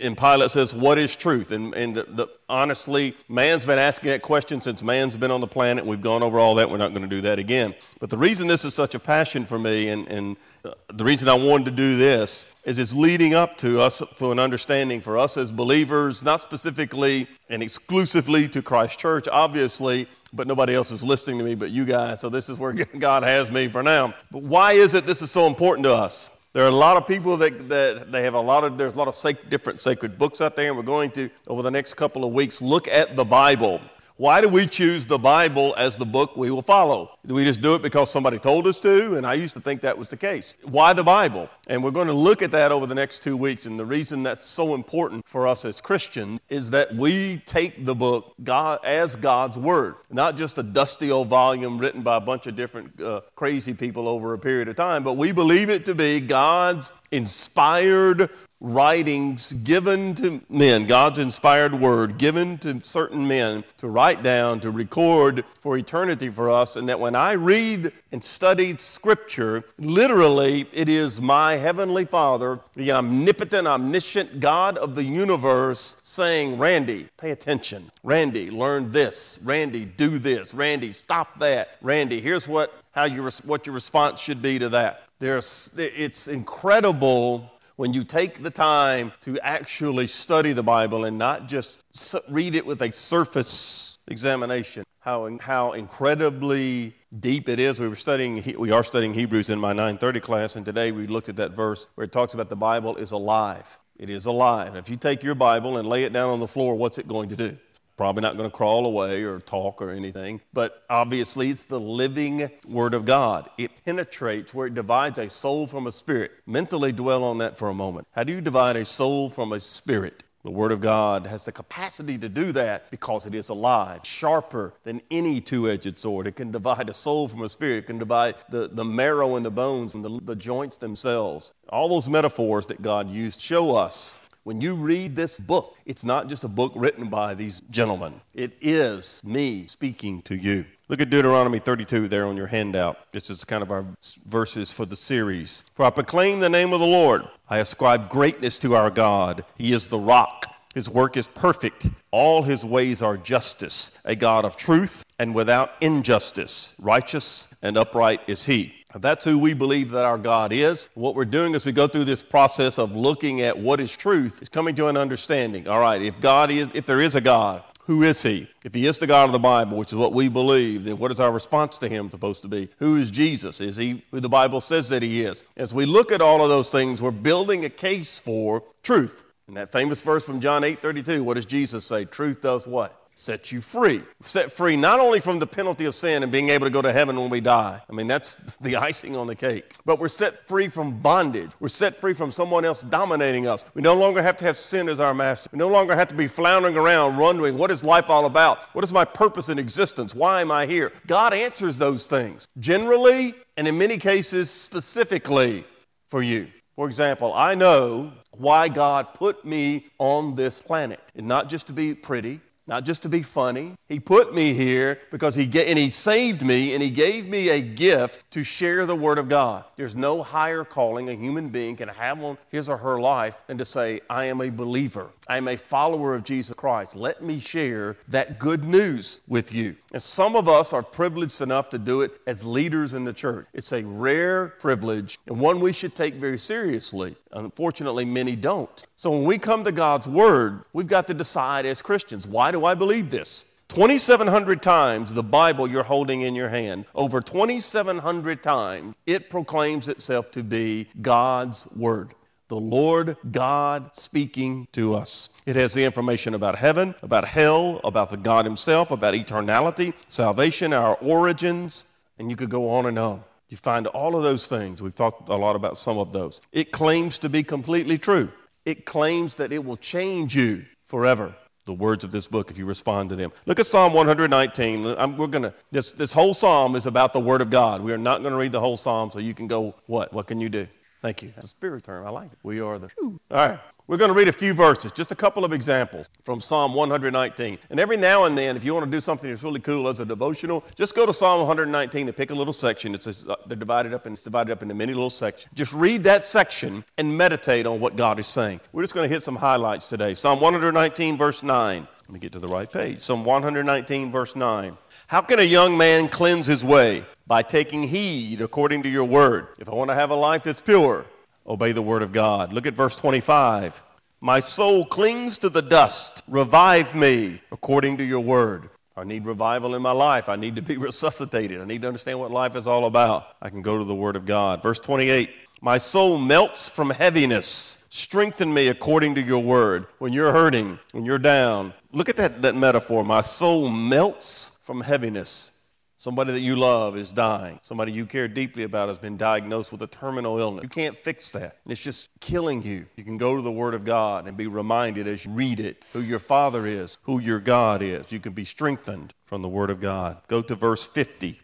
And 0.00 0.16
Pilate 0.16 0.50
says, 0.50 0.72
What 0.74 0.98
is 0.98 1.16
truth? 1.16 1.50
And, 1.50 1.74
and 1.74 1.94
the, 1.94 2.02
the, 2.02 2.26
honestly, 2.46 3.14
man's 3.26 3.64
been 3.64 3.78
asking 3.78 4.10
that 4.10 4.20
question 4.20 4.60
since 4.60 4.82
man's 4.82 5.16
been 5.16 5.30
on 5.30 5.40
the 5.40 5.46
planet. 5.46 5.84
We've 5.84 6.00
gone 6.00 6.22
over 6.22 6.38
all 6.38 6.54
that. 6.56 6.70
We're 6.70 6.76
not 6.76 6.90
going 6.90 7.08
to 7.08 7.08
do 7.08 7.22
that 7.22 7.38
again. 7.38 7.74
But 8.00 8.10
the 8.10 8.18
reason 8.18 8.46
this 8.46 8.66
is 8.66 8.74
such 8.74 8.94
a 8.94 8.98
passion 8.98 9.46
for 9.46 9.58
me 9.58 9.88
and, 9.88 10.06
and 10.08 10.36
uh, 10.62 10.72
the 10.92 11.04
reason 11.04 11.28
I 11.28 11.34
wanted 11.34 11.64
to 11.66 11.70
do 11.70 11.96
this 11.96 12.44
is 12.66 12.78
it's 12.78 12.92
leading 12.92 13.32
up 13.32 13.56
to 13.58 13.80
us 13.80 14.02
for 14.18 14.30
an 14.30 14.38
understanding 14.38 15.00
for 15.00 15.16
us 15.16 15.38
as 15.38 15.50
believers, 15.50 16.22
not 16.22 16.42
specifically 16.42 17.28
and 17.48 17.62
exclusively 17.62 18.46
to 18.48 18.60
Christ 18.60 18.98
Church, 18.98 19.26
obviously, 19.28 20.06
but 20.32 20.46
nobody 20.46 20.74
else 20.74 20.90
is 20.90 21.02
listening 21.02 21.38
to 21.38 21.44
me 21.44 21.54
but 21.54 21.70
you 21.70 21.84
guys. 21.84 22.20
So 22.20 22.28
this 22.28 22.48
is 22.48 22.58
where 22.58 22.72
God 22.98 23.22
has 23.22 23.50
me 23.50 23.68
for 23.68 23.82
now. 23.82 24.14
But 24.30 24.42
why 24.42 24.72
is 24.72 24.94
it 24.94 25.06
this 25.06 25.22
is 25.22 25.30
so 25.30 25.46
important 25.46 25.84
to 25.84 25.94
us? 25.94 26.30
There 26.52 26.64
are 26.64 26.68
a 26.68 26.70
lot 26.70 26.96
of 26.96 27.06
people 27.06 27.36
that, 27.36 27.68
that 27.68 28.10
they 28.10 28.22
have 28.22 28.32
a 28.32 28.40
lot 28.40 28.64
of, 28.64 28.78
there's 28.78 28.94
a 28.94 28.96
lot 28.96 29.08
of 29.08 29.14
sac- 29.14 29.50
different 29.50 29.78
sacred 29.78 30.18
books 30.18 30.40
out 30.40 30.56
there, 30.56 30.68
and 30.68 30.76
we're 30.76 30.84
going 30.84 31.10
to, 31.10 31.28
over 31.48 31.60
the 31.60 31.70
next 31.70 31.94
couple 31.94 32.24
of 32.24 32.32
weeks, 32.32 32.62
look 32.62 32.88
at 32.88 33.14
the 33.14 33.24
Bible. 33.24 33.78
Why 34.18 34.40
do 34.40 34.48
we 34.48 34.66
choose 34.66 35.06
the 35.06 35.18
Bible 35.18 35.74
as 35.76 35.98
the 35.98 36.06
book 36.06 36.38
we 36.38 36.50
will 36.50 36.62
follow? 36.62 37.10
Do 37.26 37.34
we 37.34 37.44
just 37.44 37.60
do 37.60 37.74
it 37.74 37.82
because 37.82 38.10
somebody 38.10 38.38
told 38.38 38.66
us 38.66 38.80
to? 38.80 39.16
And 39.16 39.26
I 39.26 39.34
used 39.34 39.52
to 39.56 39.60
think 39.60 39.82
that 39.82 39.98
was 39.98 40.08
the 40.08 40.16
case. 40.16 40.56
Why 40.62 40.94
the 40.94 41.04
Bible? 41.04 41.50
And 41.66 41.84
we're 41.84 41.90
going 41.90 42.06
to 42.06 42.14
look 42.14 42.40
at 42.40 42.50
that 42.52 42.72
over 42.72 42.86
the 42.86 42.94
next 42.94 43.22
two 43.22 43.36
weeks. 43.36 43.66
And 43.66 43.78
the 43.78 43.84
reason 43.84 44.22
that's 44.22 44.42
so 44.42 44.74
important 44.74 45.28
for 45.28 45.46
us 45.46 45.66
as 45.66 45.82
Christians 45.82 46.40
is 46.48 46.70
that 46.70 46.94
we 46.94 47.42
take 47.44 47.84
the 47.84 47.94
book 47.94 48.32
God 48.42 48.78
as 48.84 49.16
God's 49.16 49.58
Word, 49.58 49.96
not 50.10 50.38
just 50.38 50.56
a 50.56 50.62
dusty 50.62 51.10
old 51.10 51.28
volume 51.28 51.76
written 51.76 52.00
by 52.00 52.16
a 52.16 52.20
bunch 52.20 52.46
of 52.46 52.56
different 52.56 52.98
uh, 52.98 53.20
crazy 53.34 53.74
people 53.74 54.08
over 54.08 54.32
a 54.32 54.38
period 54.38 54.68
of 54.68 54.76
time, 54.76 55.04
but 55.04 55.18
we 55.18 55.30
believe 55.30 55.68
it 55.68 55.84
to 55.84 55.94
be 55.94 56.20
God's 56.20 56.90
inspired 57.10 58.30
writings 58.66 59.52
given 59.52 60.14
to 60.16 60.40
men, 60.48 60.86
God's 60.86 61.18
inspired 61.18 61.74
word 61.74 62.18
given 62.18 62.58
to 62.58 62.80
certain 62.82 63.26
men 63.26 63.62
to 63.78 63.86
write 63.86 64.22
down, 64.22 64.60
to 64.60 64.70
record 64.70 65.44
for 65.60 65.78
eternity 65.78 66.28
for 66.28 66.50
us. 66.50 66.74
And 66.74 66.88
that 66.88 66.98
when 66.98 67.14
I 67.14 67.32
read 67.32 67.92
and 68.10 68.22
study 68.22 68.76
Scripture, 68.76 69.64
literally 69.78 70.66
it 70.72 70.88
is 70.88 71.20
my 71.20 71.56
Heavenly 71.56 72.04
Father, 72.04 72.58
the 72.74 72.90
omnipotent, 72.92 73.68
omniscient 73.68 74.40
God 74.40 74.76
of 74.78 74.94
the 74.96 75.04
universe, 75.04 76.00
saying, 76.02 76.58
Randy, 76.58 77.08
pay 77.18 77.30
attention. 77.30 77.90
Randy, 78.02 78.50
learn 78.50 78.90
this. 78.90 79.38
Randy, 79.44 79.84
do 79.84 80.18
this. 80.18 80.52
Randy, 80.52 80.92
stop 80.92 81.38
that. 81.38 81.68
Randy, 81.82 82.20
here's 82.20 82.48
what, 82.48 82.74
how 82.90 83.04
your, 83.04 83.30
what 83.44 83.66
your 83.66 83.74
response 83.74 84.20
should 84.20 84.42
be 84.42 84.58
to 84.58 84.68
that. 84.70 85.02
There's, 85.18 85.74
it's 85.78 86.28
incredible 86.28 87.50
when 87.76 87.92
you 87.92 88.04
take 88.04 88.42
the 88.42 88.50
time 88.50 89.12
to 89.20 89.38
actually 89.40 90.06
study 90.06 90.52
the 90.52 90.62
Bible 90.62 91.04
and 91.04 91.18
not 91.18 91.46
just 91.46 91.82
read 92.30 92.54
it 92.54 92.64
with 92.64 92.80
a 92.82 92.90
surface 92.90 93.98
examination, 94.08 94.84
how, 95.00 95.38
how 95.38 95.72
incredibly 95.72 96.94
deep 97.20 97.48
it 97.48 97.60
is. 97.60 97.78
We 97.78 97.88
were 97.88 97.96
studying, 97.96 98.42
we 98.58 98.70
are 98.70 98.82
studying 98.82 99.14
Hebrews 99.14 99.50
in 99.50 99.58
my 99.58 99.72
930 99.72 100.20
class, 100.20 100.56
and 100.56 100.64
today 100.64 100.90
we 100.90 101.06
looked 101.06 101.28
at 101.28 101.36
that 101.36 101.52
verse 101.52 101.86
where 101.94 102.06
it 102.06 102.12
talks 102.12 102.34
about 102.34 102.48
the 102.48 102.56
Bible 102.56 102.96
is 102.96 103.12
alive. 103.12 103.78
It 103.98 104.10
is 104.10 104.26
alive. 104.26 104.74
If 104.74 104.90
you 104.90 104.96
take 104.96 105.22
your 105.22 105.34
Bible 105.34 105.76
and 105.76 105.88
lay 105.88 106.04
it 106.04 106.12
down 106.12 106.30
on 106.30 106.40
the 106.40 106.46
floor, 106.46 106.74
what's 106.74 106.98
it 106.98 107.08
going 107.08 107.28
to 107.30 107.36
do? 107.36 107.56
Probably 107.96 108.20
not 108.20 108.36
going 108.36 108.50
to 108.50 108.54
crawl 108.54 108.84
away 108.84 109.22
or 109.22 109.38
talk 109.40 109.80
or 109.80 109.90
anything, 109.90 110.42
but 110.52 110.84
obviously 110.90 111.50
it's 111.50 111.62
the 111.62 111.80
living 111.80 112.50
Word 112.68 112.92
of 112.92 113.06
God. 113.06 113.48
It 113.56 113.70
penetrates 113.86 114.52
where 114.52 114.66
it 114.66 114.74
divides 114.74 115.18
a 115.18 115.30
soul 115.30 115.66
from 115.66 115.86
a 115.86 115.92
spirit. 115.92 116.32
Mentally 116.46 116.92
dwell 116.92 117.24
on 117.24 117.38
that 117.38 117.56
for 117.56 117.68
a 117.68 117.74
moment. 117.74 118.06
How 118.12 118.24
do 118.24 118.34
you 118.34 118.42
divide 118.42 118.76
a 118.76 118.84
soul 118.84 119.30
from 119.30 119.52
a 119.52 119.60
spirit? 119.60 120.24
The 120.46 120.52
Word 120.52 120.70
of 120.70 120.80
God 120.80 121.26
has 121.26 121.46
the 121.46 121.50
capacity 121.50 122.16
to 122.18 122.28
do 122.28 122.52
that 122.52 122.88
because 122.90 123.26
it 123.26 123.34
is 123.34 123.48
alive, 123.48 124.04
sharper 124.04 124.74
than 124.84 125.00
any 125.10 125.40
two 125.40 125.68
edged 125.68 125.98
sword. 125.98 126.28
It 126.28 126.36
can 126.36 126.52
divide 126.52 126.88
a 126.88 126.94
soul 126.94 127.26
from 127.28 127.42
a 127.42 127.48
spirit, 127.48 127.78
it 127.78 127.86
can 127.86 127.98
divide 127.98 128.36
the, 128.50 128.68
the 128.68 128.84
marrow 128.84 129.34
and 129.34 129.44
the 129.44 129.50
bones 129.50 129.94
and 129.94 130.04
the, 130.04 130.20
the 130.22 130.36
joints 130.36 130.76
themselves. 130.76 131.52
All 131.70 131.88
those 131.88 132.08
metaphors 132.08 132.68
that 132.68 132.80
God 132.80 133.10
used 133.10 133.40
show 133.40 133.74
us 133.74 134.20
when 134.46 134.60
you 134.60 134.76
read 134.76 135.16
this 135.16 135.38
book, 135.38 135.76
it's 135.86 136.04
not 136.04 136.28
just 136.28 136.44
a 136.44 136.48
book 136.48 136.70
written 136.76 137.10
by 137.10 137.34
these 137.34 137.60
gentlemen, 137.68 138.20
it 138.32 138.52
is 138.60 139.20
me 139.24 139.66
speaking 139.66 140.22
to 140.22 140.36
you. 140.36 140.64
Look 140.88 141.00
at 141.00 141.10
Deuteronomy 141.10 141.58
32 141.58 142.06
there 142.06 142.26
on 142.26 142.36
your 142.36 142.46
handout. 142.46 143.10
This 143.10 143.28
is 143.28 143.42
kind 143.42 143.60
of 143.60 143.72
our 143.72 143.84
verses 144.28 144.72
for 144.72 144.86
the 144.86 144.94
series. 144.94 145.64
For 145.74 145.84
I 145.84 145.90
proclaim 145.90 146.38
the 146.38 146.48
name 146.48 146.72
of 146.72 146.78
the 146.78 146.86
Lord. 146.86 147.24
I 147.50 147.58
ascribe 147.58 148.08
greatness 148.08 148.56
to 148.60 148.76
our 148.76 148.88
God. 148.88 149.44
He 149.56 149.72
is 149.72 149.88
the 149.88 149.98
rock. 149.98 150.46
His 150.76 150.88
work 150.88 151.16
is 151.16 151.26
perfect. 151.26 151.88
All 152.12 152.44
his 152.44 152.64
ways 152.64 153.02
are 153.02 153.16
justice, 153.16 154.00
a 154.04 154.14
God 154.14 154.44
of 154.44 154.56
truth 154.56 155.04
and 155.18 155.34
without 155.34 155.72
injustice. 155.80 156.76
Righteous 156.78 157.52
and 157.62 157.76
upright 157.76 158.20
is 158.28 158.44
he. 158.44 158.75
That's 158.94 159.24
who 159.24 159.38
we 159.38 159.52
believe 159.52 159.90
that 159.90 160.04
our 160.04 160.18
God 160.18 160.52
is. 160.52 160.88
What 160.94 161.14
we're 161.14 161.24
doing 161.24 161.54
as 161.54 161.64
we 161.64 161.72
go 161.72 161.86
through 161.88 162.04
this 162.04 162.22
process 162.22 162.78
of 162.78 162.92
looking 162.92 163.42
at 163.42 163.58
what 163.58 163.80
is 163.80 163.94
truth 163.96 164.40
is 164.40 164.48
coming 164.48 164.74
to 164.76 164.88
an 164.88 164.96
understanding. 164.96 165.68
All 165.68 165.80
right, 165.80 166.00
if 166.00 166.20
God 166.20 166.50
is, 166.50 166.68
if 166.72 166.86
there 166.86 167.00
is 167.00 167.14
a 167.14 167.20
God, 167.20 167.62
who 167.86 168.02
is 168.02 168.22
he? 168.22 168.48
If 168.64 168.74
he 168.74 168.86
is 168.86 168.98
the 168.98 169.06
God 169.06 169.26
of 169.26 169.32
the 169.32 169.38
Bible, 169.38 169.76
which 169.76 169.92
is 169.92 169.96
what 169.96 170.12
we 170.12 170.28
believe, 170.28 170.84
then 170.84 170.98
what 170.98 171.12
is 171.12 171.20
our 171.20 171.30
response 171.30 171.78
to 171.78 171.88
him 171.88 172.10
supposed 172.10 172.42
to 172.42 172.48
be? 172.48 172.68
Who 172.78 172.96
is 172.96 173.10
Jesus? 173.12 173.60
Is 173.60 173.76
he 173.76 174.02
who 174.10 174.18
the 174.18 174.28
Bible 174.28 174.60
says 174.60 174.88
that 174.88 175.02
he 175.02 175.22
is? 175.22 175.44
As 175.56 175.72
we 175.72 175.86
look 175.86 176.10
at 176.10 176.20
all 176.20 176.42
of 176.42 176.48
those 176.48 176.70
things, 176.70 177.00
we're 177.00 177.12
building 177.12 177.64
a 177.64 177.70
case 177.70 178.18
for 178.18 178.64
truth. 178.82 179.22
And 179.46 179.56
that 179.56 179.70
famous 179.70 180.02
verse 180.02 180.26
from 180.26 180.40
John 180.40 180.64
8 180.64 180.80
32, 180.80 181.22
what 181.22 181.34
does 181.34 181.46
Jesus 181.46 181.84
say? 181.84 182.04
Truth 182.04 182.42
does 182.42 182.66
what? 182.66 183.05
Set 183.18 183.50
you 183.50 183.62
free. 183.62 184.02
Set 184.22 184.52
free 184.52 184.76
not 184.76 185.00
only 185.00 185.20
from 185.20 185.38
the 185.38 185.46
penalty 185.46 185.86
of 185.86 185.94
sin 185.94 186.22
and 186.22 186.30
being 186.30 186.50
able 186.50 186.66
to 186.66 186.70
go 186.70 186.82
to 186.82 186.92
heaven 186.92 187.18
when 187.18 187.30
we 187.30 187.40
die. 187.40 187.80
I 187.88 187.92
mean, 187.92 188.06
that's 188.06 188.34
the 188.60 188.76
icing 188.76 189.16
on 189.16 189.26
the 189.26 189.34
cake. 189.34 189.74
But 189.84 189.98
we're 189.98 190.08
set 190.08 190.46
free 190.46 190.68
from 190.68 191.00
bondage. 191.00 191.50
We're 191.58 191.68
set 191.68 191.96
free 191.96 192.12
from 192.12 192.30
someone 192.30 192.64
else 192.64 192.82
dominating 192.82 193.46
us. 193.46 193.64
We 193.74 193.80
no 193.80 193.94
longer 193.94 194.22
have 194.22 194.36
to 194.38 194.44
have 194.44 194.58
sin 194.58 194.88
as 194.88 195.00
our 195.00 195.14
master. 195.14 195.48
We 195.50 195.58
no 195.58 195.68
longer 195.68 195.96
have 195.96 196.08
to 196.08 196.14
be 196.14 196.28
floundering 196.28 196.76
around, 196.76 197.16
wondering, 197.16 197.56
what 197.56 197.70
is 197.70 197.82
life 197.82 198.10
all 198.10 198.26
about? 198.26 198.58
What 198.74 198.84
is 198.84 198.92
my 198.92 199.06
purpose 199.06 199.48
in 199.48 199.58
existence? 199.58 200.14
Why 200.14 200.42
am 200.42 200.52
I 200.52 200.66
here? 200.66 200.92
God 201.06 201.32
answers 201.32 201.78
those 201.78 202.06
things 202.06 202.46
generally 202.60 203.34
and 203.56 203.66
in 203.66 203.78
many 203.78 203.96
cases 203.96 204.50
specifically 204.50 205.64
for 206.08 206.22
you. 206.22 206.48
For 206.74 206.86
example, 206.86 207.32
I 207.32 207.54
know 207.54 208.12
why 208.36 208.68
God 208.68 209.14
put 209.14 209.46
me 209.46 209.86
on 209.98 210.34
this 210.34 210.60
planet, 210.60 211.00
and 211.14 211.26
not 211.26 211.48
just 211.48 211.68
to 211.68 211.72
be 211.72 211.94
pretty, 211.94 212.40
not 212.66 212.84
just 212.84 213.02
to 213.02 213.08
be 213.08 213.22
funny. 213.22 213.72
He 213.88 214.00
put 214.00 214.34
me 214.34 214.54
here 214.54 214.98
because 215.10 215.34
he 215.34 215.46
ga- 215.46 215.66
and 215.66 215.78
he 215.78 215.90
saved 215.90 216.42
me 216.42 216.74
and 216.74 216.82
he 216.82 216.90
gave 216.90 217.26
me 217.26 217.48
a 217.50 217.60
gift 217.60 218.30
to 218.32 218.42
share 218.42 218.86
the 218.86 218.96
word 218.96 219.18
of 219.18 219.28
God. 219.28 219.64
There's 219.76 219.94
no 219.94 220.22
higher 220.22 220.64
calling 220.64 221.08
a 221.08 221.14
human 221.14 221.48
being 221.48 221.76
can 221.76 221.88
have 221.88 222.22
on 222.22 222.38
his 222.50 222.68
or 222.68 222.76
her 222.76 222.98
life 222.98 223.36
than 223.46 223.58
to 223.58 223.64
say, 223.64 224.00
I 224.10 224.26
am 224.26 224.40
a 224.40 224.50
believer. 224.50 225.08
I 225.28 225.38
am 225.38 225.48
a 225.48 225.56
follower 225.56 226.14
of 226.14 226.22
Jesus 226.22 226.54
Christ. 226.54 226.94
Let 226.94 227.20
me 227.20 227.40
share 227.40 227.96
that 228.08 228.38
good 228.38 228.62
news 228.62 229.20
with 229.26 229.52
you. 229.52 229.74
And 229.92 230.00
some 230.00 230.36
of 230.36 230.48
us 230.48 230.72
are 230.72 230.84
privileged 230.84 231.40
enough 231.40 231.68
to 231.70 231.78
do 231.78 232.02
it 232.02 232.12
as 232.28 232.44
leaders 232.44 232.94
in 232.94 233.04
the 233.04 233.12
church. 233.12 233.46
It's 233.52 233.72
a 233.72 233.82
rare 233.84 234.48
privilege 234.60 235.18
and 235.26 235.40
one 235.40 235.58
we 235.58 235.72
should 235.72 235.96
take 235.96 236.14
very 236.14 236.38
seriously. 236.38 237.16
Unfortunately, 237.32 238.04
many 238.04 238.36
don't. 238.36 238.84
So 238.94 239.10
when 239.10 239.24
we 239.24 239.38
come 239.38 239.64
to 239.64 239.72
God's 239.72 240.06
Word, 240.06 240.62
we've 240.72 240.86
got 240.86 241.08
to 241.08 241.14
decide 241.14 241.66
as 241.66 241.82
Christians 241.82 242.26
why 242.26 242.52
do 242.52 242.64
I 242.64 242.74
believe 242.74 243.10
this? 243.10 243.52
2,700 243.68 244.62
times 244.62 245.12
the 245.12 245.24
Bible 245.24 245.68
you're 245.68 245.82
holding 245.82 246.20
in 246.20 246.36
your 246.36 246.50
hand, 246.50 246.84
over 246.94 247.20
2,700 247.20 248.40
times, 248.40 248.94
it 249.06 249.28
proclaims 249.28 249.88
itself 249.88 250.30
to 250.30 250.44
be 250.44 250.86
God's 251.02 251.66
Word 251.74 252.14
the 252.48 252.56
Lord 252.56 253.16
God 253.30 253.90
speaking 253.94 254.68
to 254.72 254.94
us. 254.94 255.30
It 255.46 255.56
has 255.56 255.74
the 255.74 255.84
information 255.84 256.34
about 256.34 256.56
heaven, 256.56 256.94
about 257.02 257.26
hell, 257.26 257.80
about 257.82 258.10
the 258.10 258.16
God 258.16 258.44
Himself, 258.44 258.90
about 258.90 259.14
eternality, 259.14 259.94
salvation, 260.08 260.72
our 260.72 260.94
origins, 260.96 261.84
and 262.18 262.30
you 262.30 262.36
could 262.36 262.50
go 262.50 262.70
on 262.70 262.86
and 262.86 262.98
on. 262.98 263.24
You 263.48 263.56
find 263.56 263.86
all 263.88 264.16
of 264.16 264.22
those 264.22 264.48
things. 264.48 264.82
We've 264.82 264.94
talked 264.94 265.28
a 265.28 265.36
lot 265.36 265.56
about 265.56 265.76
some 265.76 265.98
of 265.98 266.12
those. 266.12 266.40
It 266.52 266.72
claims 266.72 267.18
to 267.18 267.28
be 267.28 267.42
completely 267.42 267.98
true. 267.98 268.30
It 268.64 268.84
claims 268.84 269.36
that 269.36 269.52
it 269.52 269.64
will 269.64 269.76
change 269.76 270.34
you 270.36 270.64
forever. 270.86 271.34
The 271.64 271.72
words 271.72 272.04
of 272.04 272.12
this 272.12 272.28
book, 272.28 272.50
if 272.50 272.58
you 272.58 272.64
respond 272.64 273.10
to 273.10 273.16
them. 273.16 273.32
Look 273.44 273.58
at 273.58 273.66
Psalm 273.66 273.92
119. 273.92 274.86
I'm, 274.86 275.16
we're 275.16 275.26
gonna. 275.26 275.52
This 275.72 275.90
this 275.90 276.12
whole 276.12 276.32
psalm 276.32 276.76
is 276.76 276.86
about 276.86 277.12
the 277.12 277.18
Word 277.18 277.40
of 277.40 277.50
God. 277.50 277.82
We 277.82 277.92
are 277.92 277.98
not 277.98 278.20
going 278.20 278.30
to 278.30 278.38
read 278.38 278.52
the 278.52 278.60
whole 278.60 278.76
psalm, 278.76 279.10
so 279.10 279.18
you 279.18 279.34
can 279.34 279.48
go. 279.48 279.74
What? 279.86 280.12
What 280.12 280.28
can 280.28 280.40
you 280.40 280.48
do? 280.48 280.68
Thank 281.06 281.22
you. 281.22 281.30
That's 281.36 281.46
a 281.46 281.48
spirit 281.48 281.84
term. 281.84 282.04
I 282.04 282.10
like 282.10 282.32
it. 282.32 282.38
We 282.42 282.58
are 282.58 282.80
the. 282.80 282.90
All 283.00 283.20
right. 283.30 283.60
We're 283.86 283.96
going 283.96 284.08
to 284.08 284.14
read 284.14 284.26
a 284.26 284.32
few 284.32 284.54
verses, 284.54 284.90
just 284.90 285.12
a 285.12 285.14
couple 285.14 285.44
of 285.44 285.52
examples 285.52 286.10
from 286.24 286.40
Psalm 286.40 286.74
119. 286.74 287.58
And 287.70 287.78
every 287.78 287.96
now 287.96 288.24
and 288.24 288.36
then, 288.36 288.56
if 288.56 288.64
you 288.64 288.74
want 288.74 288.86
to 288.86 288.90
do 288.90 289.00
something 289.00 289.30
that's 289.30 289.44
really 289.44 289.60
cool 289.60 289.86
as 289.86 290.00
a 290.00 290.04
devotional, 290.04 290.64
just 290.74 290.96
go 290.96 291.06
to 291.06 291.12
Psalm 291.12 291.38
119 291.46 292.08
and 292.08 292.16
pick 292.16 292.30
a 292.30 292.34
little 292.34 292.52
section. 292.52 292.92
It's 292.92 293.06
a, 293.06 293.30
uh, 293.30 293.36
they're 293.46 293.56
divided 293.56 293.94
up 293.94 294.06
and 294.06 294.14
it's 294.14 294.24
divided 294.24 294.50
up 294.50 294.62
into 294.62 294.74
many 294.74 294.94
little 294.94 295.08
sections. 295.08 295.46
Just 295.54 295.72
read 295.72 296.02
that 296.02 296.24
section 296.24 296.84
and 296.98 297.16
meditate 297.16 297.66
on 297.66 297.78
what 297.78 297.94
God 297.94 298.18
is 298.18 298.26
saying. 298.26 298.58
We're 298.72 298.82
just 298.82 298.92
going 298.92 299.08
to 299.08 299.14
hit 299.14 299.22
some 299.22 299.36
highlights 299.36 299.88
today. 299.88 300.14
Psalm 300.14 300.40
119, 300.40 301.16
verse 301.16 301.44
9. 301.44 301.86
Let 302.08 302.10
me 302.10 302.18
get 302.18 302.32
to 302.32 302.40
the 302.40 302.48
right 302.48 302.70
page. 302.70 303.00
Psalm 303.00 303.24
119, 303.24 304.10
verse 304.10 304.34
9. 304.34 304.76
How 305.08 305.20
can 305.20 305.38
a 305.38 305.44
young 305.44 305.76
man 305.78 306.08
cleanse 306.08 306.46
his 306.46 306.64
way? 306.64 307.04
By 307.28 307.44
taking 307.44 307.84
heed 307.84 308.40
according 308.40 308.82
to 308.82 308.88
your 308.88 309.04
word. 309.04 309.46
If 309.60 309.68
I 309.68 309.72
want 309.72 309.88
to 309.90 309.94
have 309.94 310.10
a 310.10 310.16
life 310.16 310.42
that's 310.42 310.60
pure, 310.60 311.04
obey 311.46 311.70
the 311.70 311.82
word 311.82 312.02
of 312.02 312.10
God. 312.10 312.52
Look 312.52 312.66
at 312.66 312.74
verse 312.74 312.96
25. 312.96 313.80
My 314.20 314.40
soul 314.40 314.84
clings 314.84 315.38
to 315.38 315.48
the 315.48 315.62
dust. 315.62 316.24
Revive 316.26 316.96
me 316.96 317.40
according 317.52 317.98
to 317.98 318.04
your 318.04 318.18
word. 318.18 318.68
I 318.96 319.04
need 319.04 319.26
revival 319.26 319.76
in 319.76 319.82
my 319.82 319.92
life. 319.92 320.28
I 320.28 320.34
need 320.34 320.56
to 320.56 320.62
be 320.62 320.76
resuscitated. 320.88 321.60
I 321.60 321.66
need 321.66 321.82
to 321.82 321.88
understand 321.88 322.18
what 322.18 322.32
life 322.32 322.56
is 322.56 322.66
all 322.66 322.86
about. 322.86 323.28
I 323.40 323.48
can 323.48 323.62
go 323.62 323.78
to 323.78 323.84
the 323.84 323.94
word 323.94 324.16
of 324.16 324.26
God. 324.26 324.60
Verse 324.60 324.80
28 324.80 325.30
My 325.60 325.78
soul 325.78 326.18
melts 326.18 326.68
from 326.68 326.90
heaviness. 326.90 327.84
Strengthen 327.88 328.52
me 328.52 328.68
according 328.68 329.14
to 329.14 329.22
your 329.22 329.42
word. 329.42 329.86
When 329.98 330.12
you're 330.12 330.32
hurting, 330.32 330.78
when 330.92 331.04
you're 331.06 331.18
down, 331.18 331.72
look 331.92 332.08
at 332.08 332.16
that, 332.16 332.42
that 332.42 332.54
metaphor. 332.54 333.04
My 333.04 333.22
soul 333.22 333.70
melts 333.70 334.58
from 334.64 334.82
heaviness. 334.82 335.52
Somebody 335.98 336.32
that 336.32 336.40
you 336.40 336.56
love 336.56 336.96
is 336.96 337.12
dying. 337.12 337.58
Somebody 337.62 337.90
you 337.90 338.04
care 338.04 338.28
deeply 338.28 338.64
about 338.64 338.88
has 338.88 338.98
been 338.98 339.16
diagnosed 339.16 339.72
with 339.72 339.80
a 339.80 339.86
terminal 339.86 340.38
illness. 340.38 340.62
You 340.62 340.68
can't 340.68 340.96
fix 340.96 341.30
that. 341.30 341.54
And 341.64 341.72
it's 341.72 341.80
just 341.80 342.10
killing 342.20 342.62
you. 342.62 342.84
You 342.96 343.02
can 343.02 343.16
go 343.16 343.34
to 343.34 343.42
the 343.42 343.50
Word 343.50 343.72
of 343.72 343.84
God 343.84 344.28
and 344.28 344.36
be 344.36 344.46
reminded 344.46 345.08
as 345.08 345.24
you 345.24 345.30
read 345.32 345.58
it 345.58 345.84
who 345.94 346.00
your 346.00 346.18
Father 346.18 346.66
is, 346.66 346.98
who 347.04 347.18
your 347.18 347.40
God 347.40 347.80
is. 347.80 348.12
You 348.12 348.20
can 348.20 348.34
be 348.34 348.44
strengthened 348.44 349.14
from 349.24 349.40
the 349.40 349.48
Word 349.48 349.70
of 349.70 349.80
God. 349.80 350.18
Go 350.28 350.42
to 350.42 350.54
verse 350.54 350.86
50. 350.86 351.40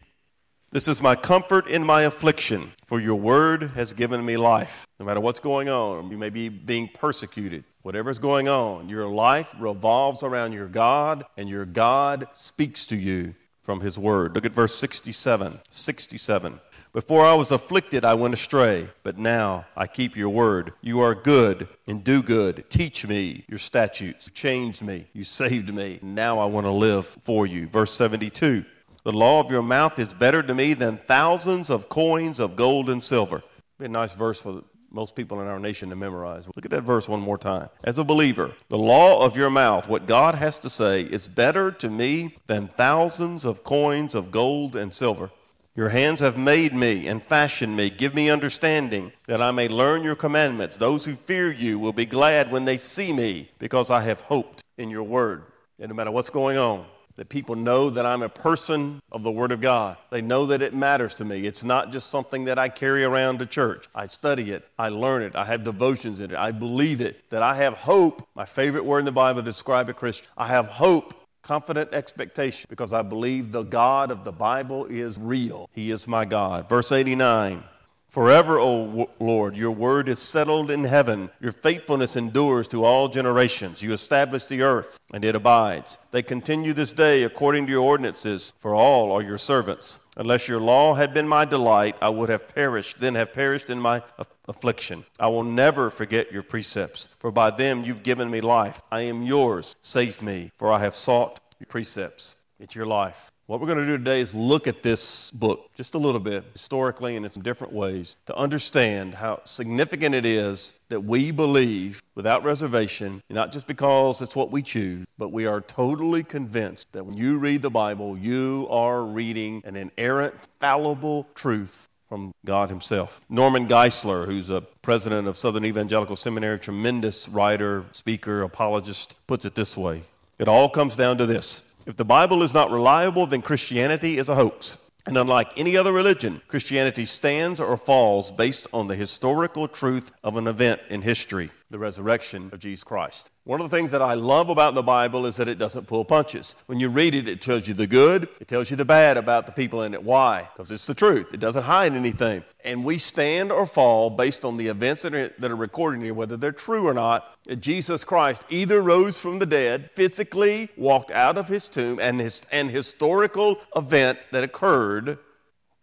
This 0.72 0.88
is 0.88 1.02
my 1.02 1.16
comfort 1.16 1.66
in 1.66 1.84
my 1.84 2.04
affliction, 2.04 2.72
for 2.86 2.98
your 2.98 3.16
word 3.16 3.72
has 3.72 3.92
given 3.92 4.24
me 4.24 4.38
life. 4.38 4.86
No 4.98 5.04
matter 5.04 5.20
what's 5.20 5.38
going 5.38 5.68
on, 5.68 6.10
you 6.10 6.16
may 6.16 6.30
be 6.30 6.48
being 6.48 6.88
persecuted. 6.88 7.64
Whatever's 7.82 8.18
going 8.18 8.48
on, 8.48 8.88
your 8.88 9.06
life 9.06 9.54
revolves 9.60 10.22
around 10.22 10.54
your 10.54 10.68
God, 10.68 11.26
and 11.36 11.46
your 11.46 11.66
God 11.66 12.26
speaks 12.32 12.86
to 12.86 12.96
you 12.96 13.34
from 13.62 13.80
his 13.80 13.98
word. 13.98 14.34
Look 14.34 14.46
at 14.46 14.54
verse 14.54 14.74
67. 14.74 15.60
67. 15.68 16.60
Before 16.94 17.26
I 17.26 17.34
was 17.34 17.50
afflicted, 17.50 18.02
I 18.02 18.14
went 18.14 18.32
astray, 18.32 18.88
but 19.02 19.18
now 19.18 19.66
I 19.76 19.86
keep 19.86 20.16
your 20.16 20.30
word. 20.30 20.72
You 20.80 21.00
are 21.00 21.14
good 21.14 21.68
and 21.86 22.02
do 22.02 22.22
good. 22.22 22.64
Teach 22.70 23.06
me 23.06 23.44
your 23.46 23.58
statutes. 23.58 24.28
You 24.28 24.32
changed 24.32 24.80
me. 24.80 25.06
You 25.12 25.24
saved 25.24 25.72
me. 25.72 25.98
Now 26.00 26.38
I 26.38 26.46
want 26.46 26.64
to 26.64 26.72
live 26.72 27.06
for 27.06 27.46
you. 27.46 27.66
Verse 27.66 27.92
72. 27.92 28.64
The 29.04 29.12
law 29.12 29.40
of 29.40 29.50
your 29.50 29.62
mouth 29.62 29.98
is 29.98 30.14
better 30.14 30.44
to 30.44 30.54
me 30.54 30.74
than 30.74 30.96
thousands 30.96 31.70
of 31.70 31.88
coins 31.88 32.38
of 32.38 32.54
gold 32.54 32.88
and 32.88 33.02
silver. 33.02 33.42
Be 33.78 33.86
a 33.86 33.88
nice 33.88 34.14
verse 34.14 34.40
for 34.40 34.62
most 34.92 35.16
people 35.16 35.40
in 35.40 35.48
our 35.48 35.58
nation 35.58 35.88
to 35.88 35.96
memorize. 35.96 36.46
Look 36.54 36.64
at 36.64 36.70
that 36.70 36.82
verse 36.82 37.08
one 37.08 37.20
more 37.20 37.38
time. 37.38 37.68
As 37.82 37.98
a 37.98 38.04
believer, 38.04 38.52
the 38.68 38.78
law 38.78 39.24
of 39.24 39.36
your 39.36 39.50
mouth, 39.50 39.88
what 39.88 40.06
God 40.06 40.36
has 40.36 40.60
to 40.60 40.70
say, 40.70 41.02
is 41.02 41.26
better 41.26 41.72
to 41.72 41.88
me 41.88 42.36
than 42.46 42.68
thousands 42.68 43.44
of 43.44 43.64
coins 43.64 44.14
of 44.14 44.30
gold 44.30 44.76
and 44.76 44.94
silver. 44.94 45.30
Your 45.74 45.88
hands 45.88 46.20
have 46.20 46.36
made 46.36 46.74
me 46.74 47.08
and 47.08 47.22
fashioned 47.22 47.76
me. 47.76 47.88
Give 47.90 48.14
me 48.14 48.30
understanding 48.30 49.12
that 49.26 49.40
I 49.40 49.50
may 49.50 49.68
learn 49.68 50.04
your 50.04 50.14
commandments. 50.14 50.76
Those 50.76 51.06
who 51.06 51.16
fear 51.16 51.50
you 51.50 51.78
will 51.78 51.94
be 51.94 52.06
glad 52.06 52.52
when 52.52 52.66
they 52.66 52.76
see 52.76 53.12
me 53.12 53.48
because 53.58 53.90
I 53.90 54.02
have 54.02 54.20
hoped 54.20 54.62
in 54.76 54.90
your 54.90 55.02
word. 55.02 55.44
And 55.80 55.88
no 55.88 55.94
matter 55.94 56.10
what's 56.10 56.30
going 56.30 56.58
on, 56.58 56.84
that 57.16 57.28
people 57.28 57.54
know 57.54 57.90
that 57.90 58.06
I'm 58.06 58.22
a 58.22 58.28
person 58.28 59.00
of 59.10 59.22
the 59.22 59.30
Word 59.30 59.52
of 59.52 59.60
God. 59.60 59.96
They 60.10 60.22
know 60.22 60.46
that 60.46 60.62
it 60.62 60.74
matters 60.74 61.14
to 61.16 61.24
me. 61.24 61.46
It's 61.46 61.62
not 61.62 61.92
just 61.92 62.10
something 62.10 62.44
that 62.44 62.58
I 62.58 62.68
carry 62.68 63.04
around 63.04 63.38
to 63.38 63.46
church. 63.46 63.88
I 63.94 64.06
study 64.06 64.52
it, 64.52 64.64
I 64.78 64.88
learn 64.88 65.22
it, 65.22 65.36
I 65.36 65.44
have 65.44 65.64
devotions 65.64 66.20
in 66.20 66.30
it, 66.30 66.36
I 66.36 66.52
believe 66.52 67.00
it, 67.00 67.28
that 67.30 67.42
I 67.42 67.56
have 67.56 67.74
hope. 67.74 68.26
My 68.34 68.44
favorite 68.44 68.84
word 68.84 69.00
in 69.00 69.04
the 69.04 69.12
Bible 69.12 69.42
to 69.42 69.50
describe 69.50 69.88
a 69.88 69.94
Christian. 69.94 70.26
I 70.36 70.48
have 70.48 70.66
hope 70.66 71.14
confident 71.42 71.92
expectation 71.92 72.66
because 72.70 72.92
I 72.92 73.02
believe 73.02 73.52
the 73.52 73.64
God 73.64 74.10
of 74.10 74.24
the 74.24 74.32
Bible 74.32 74.86
is 74.86 75.18
real. 75.18 75.68
He 75.72 75.90
is 75.90 76.06
my 76.06 76.24
God. 76.24 76.68
Verse 76.68 76.92
89 76.92 77.64
Forever, 78.12 78.58
O 78.60 79.08
Lord, 79.18 79.56
your 79.56 79.70
word 79.70 80.06
is 80.06 80.18
settled 80.18 80.70
in 80.70 80.84
heaven. 80.84 81.30
Your 81.40 81.50
faithfulness 81.50 82.14
endures 82.14 82.68
to 82.68 82.84
all 82.84 83.08
generations. 83.08 83.80
You 83.80 83.94
establish 83.94 84.44
the 84.44 84.60
earth, 84.60 85.00
and 85.14 85.24
it 85.24 85.34
abides. 85.34 85.96
They 86.10 86.22
continue 86.22 86.74
this 86.74 86.92
day 86.92 87.22
according 87.22 87.64
to 87.64 87.72
your 87.72 87.80
ordinances, 87.80 88.52
for 88.60 88.74
all 88.74 89.12
are 89.12 89.22
your 89.22 89.38
servants. 89.38 90.06
Unless 90.14 90.46
your 90.46 90.60
law 90.60 90.92
had 90.92 91.14
been 91.14 91.26
my 91.26 91.46
delight, 91.46 91.96
I 92.02 92.10
would 92.10 92.28
have 92.28 92.54
perished, 92.54 93.00
then 93.00 93.14
have 93.14 93.32
perished 93.32 93.70
in 93.70 93.80
my 93.80 94.02
affliction. 94.46 95.06
I 95.18 95.28
will 95.28 95.42
never 95.42 95.88
forget 95.88 96.30
your 96.30 96.42
precepts, 96.42 97.16
for 97.18 97.30
by 97.30 97.50
them 97.50 97.82
you've 97.82 98.02
given 98.02 98.30
me 98.30 98.42
life. 98.42 98.82
I 98.92 99.00
am 99.02 99.22
yours. 99.22 99.74
Save 99.80 100.20
me, 100.20 100.52
for 100.58 100.70
I 100.70 100.80
have 100.80 100.94
sought 100.94 101.40
your 101.58 101.66
precepts. 101.66 102.44
It's 102.60 102.74
your 102.74 102.84
life. 102.84 103.31
What 103.46 103.60
we're 103.60 103.66
going 103.66 103.78
to 103.78 103.86
do 103.86 103.98
today 103.98 104.20
is 104.20 104.36
look 104.36 104.68
at 104.68 104.84
this 104.84 105.32
book 105.32 105.68
just 105.74 105.94
a 105.94 105.98
little 105.98 106.20
bit 106.20 106.44
historically 106.52 107.16
and 107.16 107.26
in 107.26 107.32
some 107.32 107.42
different 107.42 107.72
ways 107.72 108.16
to 108.26 108.36
understand 108.36 109.16
how 109.16 109.40
significant 109.44 110.14
it 110.14 110.24
is 110.24 110.78
that 110.90 111.00
we 111.00 111.32
believe 111.32 112.00
without 112.14 112.44
reservation, 112.44 113.20
not 113.28 113.50
just 113.50 113.66
because 113.66 114.22
it's 114.22 114.36
what 114.36 114.52
we 114.52 114.62
choose, 114.62 115.04
but 115.18 115.32
we 115.32 115.44
are 115.44 115.60
totally 115.60 116.22
convinced 116.22 116.92
that 116.92 117.04
when 117.04 117.16
you 117.16 117.36
read 117.36 117.62
the 117.62 117.70
Bible, 117.70 118.16
you 118.16 118.68
are 118.70 119.02
reading 119.02 119.60
an 119.64 119.74
inerrant, 119.74 120.46
fallible 120.60 121.26
truth 121.34 121.88
from 122.08 122.32
God 122.44 122.68
Himself. 122.68 123.20
Norman 123.28 123.66
Geisler, 123.66 124.24
who's 124.24 124.50
a 124.50 124.60
president 124.82 125.26
of 125.26 125.36
Southern 125.36 125.64
Evangelical 125.64 126.14
Seminary, 126.14 126.60
tremendous 126.60 127.28
writer, 127.28 127.86
speaker, 127.90 128.42
apologist, 128.42 129.16
puts 129.26 129.44
it 129.44 129.56
this 129.56 129.76
way 129.76 130.04
It 130.38 130.46
all 130.46 130.68
comes 130.68 130.94
down 130.94 131.18
to 131.18 131.26
this 131.26 131.71
if 131.86 131.96
the 131.96 132.04
Bible 132.04 132.42
is 132.42 132.54
not 132.54 132.70
reliable, 132.70 133.26
then 133.26 133.42
Christianity 133.42 134.18
is 134.18 134.28
a 134.28 134.34
hoax. 134.34 134.90
And 135.04 135.16
unlike 135.16 135.48
any 135.56 135.76
other 135.76 135.92
religion, 135.92 136.42
Christianity 136.46 137.06
stands 137.06 137.58
or 137.58 137.76
falls 137.76 138.30
based 138.30 138.68
on 138.72 138.86
the 138.86 138.94
historical 138.94 139.66
truth 139.66 140.12
of 140.22 140.36
an 140.36 140.46
event 140.46 140.80
in 140.90 141.02
history, 141.02 141.50
the 141.70 141.78
resurrection 141.78 142.50
of 142.52 142.60
Jesus 142.60 142.84
Christ. 142.84 143.32
One 143.42 143.60
of 143.60 143.68
the 143.68 143.76
things 143.76 143.90
that 143.90 144.00
I 144.00 144.14
love 144.14 144.48
about 144.48 144.74
the 144.74 144.82
Bible 144.82 145.26
is 145.26 145.34
that 145.36 145.48
it 145.48 145.58
doesn't 145.58 145.88
pull 145.88 146.04
punches. 146.04 146.54
When 146.66 146.78
you 146.78 146.88
read 146.88 147.16
it, 147.16 147.26
it 147.26 147.42
tells 147.42 147.66
you 147.66 147.74
the 147.74 147.88
good, 147.88 148.28
it 148.40 148.46
tells 148.46 148.70
you 148.70 148.76
the 148.76 148.84
bad 148.84 149.16
about 149.16 149.46
the 149.46 149.52
people 149.52 149.82
in 149.82 149.92
it. 149.92 150.04
Why? 150.04 150.48
Because 150.52 150.70
it's 150.70 150.86
the 150.86 150.94
truth. 150.94 151.34
It 151.34 151.40
doesn't 151.40 151.64
hide 151.64 151.94
anything. 151.94 152.44
And 152.64 152.84
we 152.84 152.98
stand 152.98 153.50
or 153.50 153.66
fall 153.66 154.08
based 154.08 154.44
on 154.44 154.56
the 154.56 154.68
events 154.68 155.02
that 155.02 155.14
are, 155.14 155.32
that 155.36 155.50
are 155.50 155.56
recorded 155.56 156.00
here, 156.02 156.14
whether 156.14 156.36
they're 156.36 156.52
true 156.52 156.86
or 156.86 156.94
not. 156.94 157.31
Jesus 157.58 158.04
Christ 158.04 158.44
either 158.50 158.80
rose 158.80 159.18
from 159.18 159.38
the 159.38 159.46
dead, 159.46 159.90
physically 159.94 160.68
walked 160.76 161.10
out 161.10 161.36
of 161.36 161.48
his 161.48 161.68
tomb, 161.68 161.98
and 161.98 162.20
his, 162.20 162.42
an 162.52 162.68
historical 162.68 163.58
event 163.74 164.18
that 164.30 164.44
occurred 164.44 165.18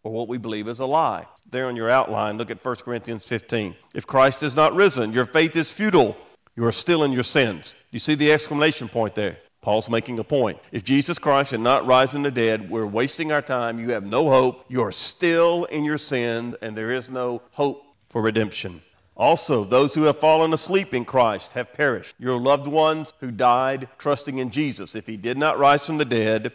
or 0.04 0.14
what 0.14 0.30
we 0.30 0.38
believe 0.38 0.70
is 0.70 0.80
a 0.80 0.86
lie. 0.86 1.26
There 1.52 1.68
on 1.68 1.76
your 1.76 1.90
outline, 1.90 2.38
look 2.38 2.50
at 2.50 2.64
1 2.64 2.76
Corinthians 2.78 3.28
15. 3.28 3.76
If 3.94 4.08
Christ 4.08 4.44
is 4.44 4.56
not 4.56 4.74
risen, 4.74 5.12
your 5.12 5.26
faith 5.26 5.58
is 5.58 5.74
futile 5.74 6.16
you 6.60 6.66
are 6.66 6.74
still 6.74 7.06
in 7.06 7.14
your 7.14 7.24
sins. 7.24 7.74
You 7.90 8.00
see 8.00 8.16
the 8.16 8.34
exclamation 8.34 8.90
point 8.90 9.16
there? 9.16 9.38
Paul's 9.62 9.90
making 9.90 10.20
a 10.20 10.26
point. 10.26 10.60
If 10.74 10.84
Jesus 10.84 11.18
Christ 11.18 11.52
had 11.52 11.62
not 11.62 11.88
risen 11.88 12.24
the 12.24 12.32
dead, 12.32 12.70
we're 12.70 12.86
wasting 12.86 13.32
our 13.32 13.42
time. 13.42 13.80
You 13.80 13.92
have 13.92 14.04
no 14.04 14.30
hope. 14.30 14.66
You 14.68 14.82
are 14.82 14.92
still 14.92 15.64
in 15.64 15.86
your 15.86 15.98
sins, 15.98 16.56
and 16.62 16.76
there 16.76 16.92
is 16.92 17.10
no 17.10 17.42
hope 17.52 17.86
for 18.10 18.22
redemption. 18.22 18.82
Also, 19.20 19.66
those 19.66 19.94
who 19.94 20.04
have 20.04 20.18
fallen 20.18 20.54
asleep 20.54 20.94
in 20.94 21.04
Christ 21.04 21.52
have 21.52 21.74
perished. 21.74 22.16
Your 22.18 22.40
loved 22.40 22.68
ones 22.68 23.14
who 23.20 23.32
died 23.32 23.90
trusting 23.98 24.38
in 24.38 24.50
Jesus. 24.50 24.96
If 24.96 25.06
he 25.06 25.18
did 25.18 25.38
not 25.38 25.60
rise 25.60 25.86
from 25.86 25.98
the 25.98 26.06
dead, 26.06 26.54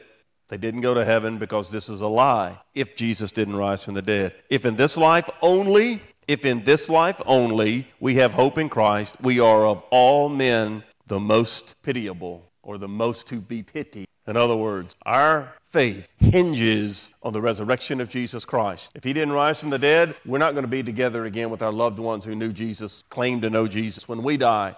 they 0.49 0.57
didn't 0.57 0.81
go 0.81 0.95
to 0.95 1.05
heaven 1.05 1.37
because 1.37 1.71
this 1.71 1.91
is 1.91 2.01
a 2.01 2.07
lie. 2.07 2.59
If 2.75 2.97
Jesus 2.97 3.33
didn't 3.33 3.57
rise 3.57 3.85
from 3.85 3.95
the 3.95 4.03
dead. 4.03 4.33
If 4.49 4.65
in 4.65 4.77
this 4.77 4.97
life 4.97 5.29
only 5.43 6.01
if 6.27 6.47
in 6.47 6.65
this 6.65 6.89
life 6.89 7.21
only 7.27 7.87
we 8.01 8.15
have 8.15 8.33
hope 8.33 8.57
in 8.57 8.71
Christ, 8.71 9.21
we 9.21 9.41
are 9.41 9.67
of 9.67 9.83
all 9.91 10.31
men 10.31 10.83
the 11.07 11.21
most 11.21 11.75
pitiable 11.83 12.51
or 12.63 12.79
the 12.79 12.89
most 12.89 13.29
to 13.29 13.37
be 13.37 13.63
pitied. 13.63 14.09
In 14.27 14.37
other 14.37 14.57
words, 14.57 14.97
our 15.05 15.53
faith 15.75 16.09
hinges 16.21 17.13
on 17.21 17.33
the 17.33 17.43
resurrection 17.43 18.01
of 18.01 18.09
Jesus 18.09 18.45
Christ. 18.45 18.93
If 18.95 19.03
he 19.03 19.13
didn't 19.13 19.33
rise 19.33 19.59
from 19.59 19.71
the 19.71 19.79
dead, 19.79 20.15
we're 20.25 20.39
not 20.39 20.53
going 20.53 20.63
to 20.63 20.69
be 20.69 20.85
together 20.85 21.25
again 21.25 21.51
with 21.51 21.63
our 21.63 21.73
loved 21.73 21.99
ones 21.99 22.25
who 22.25 22.37
knew 22.37 22.53
Jesus, 22.53 23.03
claimed 23.09 23.43
to 23.43 23.51
know 23.51 23.67
Jesus 23.67 24.09
when 24.09 24.23
we 24.23 24.37
die. 24.37 24.77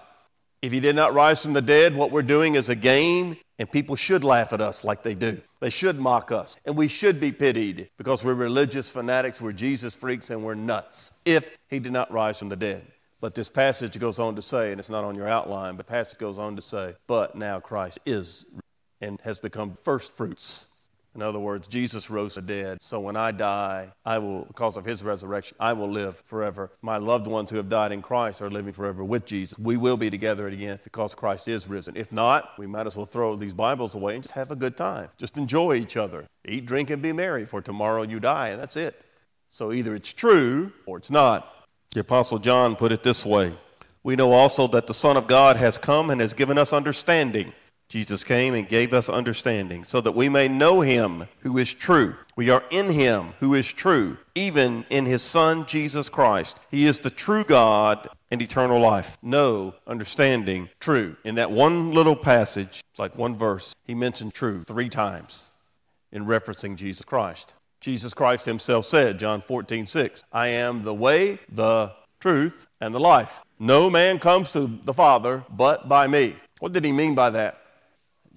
If 0.63 0.71
he 0.71 0.79
did 0.79 0.95
not 0.95 1.13
rise 1.13 1.43
from 1.43 1.53
the 1.53 1.61
dead, 1.61 1.95
what 1.95 2.09
we're 2.09 2.23
doing 2.23 2.55
is 2.55 2.67
a 2.67 2.75
game, 2.75 3.37
and 3.59 3.71
people 3.71 3.95
should 3.95 4.23
laugh 4.23 4.51
at 4.53 4.59
us 4.59 4.83
like 4.83 5.03
they 5.03 5.13
do. 5.13 5.39
They 5.59 5.69
should 5.69 5.99
mock 5.99 6.31
us, 6.31 6.57
and 6.65 6.75
we 6.75 6.87
should 6.87 7.19
be 7.19 7.31
pitied 7.31 7.91
because 7.99 8.23
we're 8.23 8.33
religious 8.33 8.89
fanatics, 8.89 9.39
we're 9.39 9.51
Jesus 9.51 9.93
freaks, 9.93 10.31
and 10.31 10.43
we're 10.43 10.55
nuts 10.55 11.15
if 11.25 11.59
he 11.69 11.77
did 11.77 11.91
not 11.91 12.11
rise 12.11 12.39
from 12.39 12.49
the 12.49 12.55
dead. 12.55 12.81
But 13.21 13.35
this 13.35 13.49
passage 13.49 13.99
goes 13.99 14.17
on 14.17 14.35
to 14.35 14.41
say, 14.41 14.71
and 14.71 14.79
it's 14.79 14.89
not 14.89 15.03
on 15.03 15.13
your 15.13 15.27
outline, 15.27 15.75
but 15.75 15.85
passage 15.85 16.17
goes 16.17 16.39
on 16.39 16.55
to 16.55 16.61
say, 16.63 16.95
but 17.05 17.35
now 17.35 17.59
Christ 17.59 17.99
is 18.07 18.59
and 18.99 19.21
has 19.21 19.39
become 19.39 19.77
first 19.85 20.17
fruits 20.17 20.73
in 21.17 21.23
other 21.23 21.39
words, 21.39 21.67
Jesus 21.67 22.11
rose 22.11 22.35
the 22.35 22.43
dead. 22.43 22.77
So 22.79 22.99
when 22.99 23.17
I 23.17 23.31
die, 23.31 23.91
I 24.05 24.19
will, 24.19 24.45
because 24.45 24.77
of 24.77 24.85
his 24.85 25.01
resurrection, 25.01 25.57
I 25.59 25.73
will 25.73 25.91
live 25.91 26.21
forever. 26.27 26.69
My 26.83 26.97
loved 26.97 27.25
ones 27.25 27.49
who 27.49 27.57
have 27.57 27.69
died 27.69 27.91
in 27.91 28.03
Christ 28.03 28.39
are 28.41 28.51
living 28.51 28.71
forever 28.71 29.03
with 29.03 29.25
Jesus. 29.25 29.57
We 29.57 29.77
will 29.77 29.97
be 29.97 30.11
together 30.11 30.47
again 30.47 30.79
because 30.83 31.15
Christ 31.15 31.47
is 31.47 31.67
risen. 31.67 31.97
If 31.97 32.13
not, 32.13 32.51
we 32.59 32.67
might 32.67 32.85
as 32.85 32.95
well 32.95 33.07
throw 33.07 33.35
these 33.35 33.55
Bibles 33.55 33.95
away 33.95 34.13
and 34.13 34.23
just 34.23 34.35
have 34.35 34.51
a 34.51 34.55
good 34.55 34.77
time. 34.77 35.09
Just 35.17 35.37
enjoy 35.37 35.75
each 35.75 35.97
other. 35.97 36.27
Eat, 36.45 36.67
drink, 36.67 36.91
and 36.91 37.01
be 37.01 37.11
merry, 37.11 37.47
for 37.47 37.61
tomorrow 37.63 38.03
you 38.03 38.19
die, 38.19 38.49
and 38.49 38.61
that's 38.61 38.77
it. 38.77 38.95
So 39.49 39.73
either 39.73 39.95
it's 39.95 40.13
true 40.13 40.71
or 40.85 40.99
it's 40.99 41.09
not. 41.09 41.51
The 41.95 42.01
Apostle 42.01 42.37
John 42.37 42.75
put 42.75 42.91
it 42.91 43.01
this 43.01 43.25
way 43.25 43.53
We 44.03 44.15
know 44.15 44.33
also 44.33 44.67
that 44.67 44.85
the 44.85 44.93
Son 44.93 45.17
of 45.17 45.25
God 45.27 45.57
has 45.57 45.79
come 45.79 46.11
and 46.11 46.21
has 46.21 46.35
given 46.35 46.59
us 46.59 46.73
understanding 46.73 47.53
Jesus 47.89 48.25
came 48.25 48.53
and 48.53 48.67
gave 48.67 48.93
us 48.93 49.07
understanding 49.07 49.85
so 49.85 50.01
that 50.01 50.15
we 50.15 50.27
may 50.27 50.49
know 50.49 50.81
him 50.81 51.27
who 51.39 51.57
is 51.57 51.73
true. 51.73 52.15
We 52.35 52.49
are 52.49 52.63
in 52.69 52.89
him 52.91 53.33
who 53.39 53.53
is 53.53 53.71
true, 53.71 54.17
even 54.35 54.85
in 54.89 55.05
his 55.05 55.23
Son, 55.23 55.65
Jesus 55.65 56.09
Christ. 56.09 56.59
He 56.69 56.85
is 56.85 56.99
the 56.99 57.09
true 57.09 57.45
God 57.45 58.09
and 58.29 58.41
eternal 58.41 58.81
life. 58.81 59.17
Know, 59.21 59.73
understanding, 59.87 60.69
true. 60.81 61.15
In 61.23 61.35
that 61.35 61.49
one 61.49 61.91
little 61.91 62.15
passage, 62.17 62.83
it's 62.89 62.99
like 62.99 63.15
one 63.17 63.37
verse, 63.37 63.73
he 63.85 63.95
mentioned 63.95 64.33
true 64.33 64.63
three 64.63 64.89
times 64.89 65.51
in 66.11 66.25
referencing 66.25 66.75
Jesus 66.75 67.05
Christ. 67.05 67.53
Jesus 67.79 68.13
Christ 68.13 68.45
himself 68.45 68.85
said, 68.85 69.17
John 69.17 69.41
14, 69.41 69.87
6, 69.87 70.23
I 70.33 70.47
am 70.47 70.83
the 70.83 70.93
way, 70.93 71.39
the 71.49 71.93
truth, 72.19 72.67
and 72.81 72.93
the 72.93 72.99
life. 72.99 73.39
No 73.59 73.89
man 73.89 74.19
comes 74.19 74.51
to 74.51 74.67
the 74.83 74.93
Father 74.93 75.43
but 75.49 75.87
by 75.87 76.07
me. 76.07 76.35
What 76.59 76.73
did 76.73 76.83
he 76.83 76.91
mean 76.91 77.15
by 77.15 77.29
that? 77.29 77.59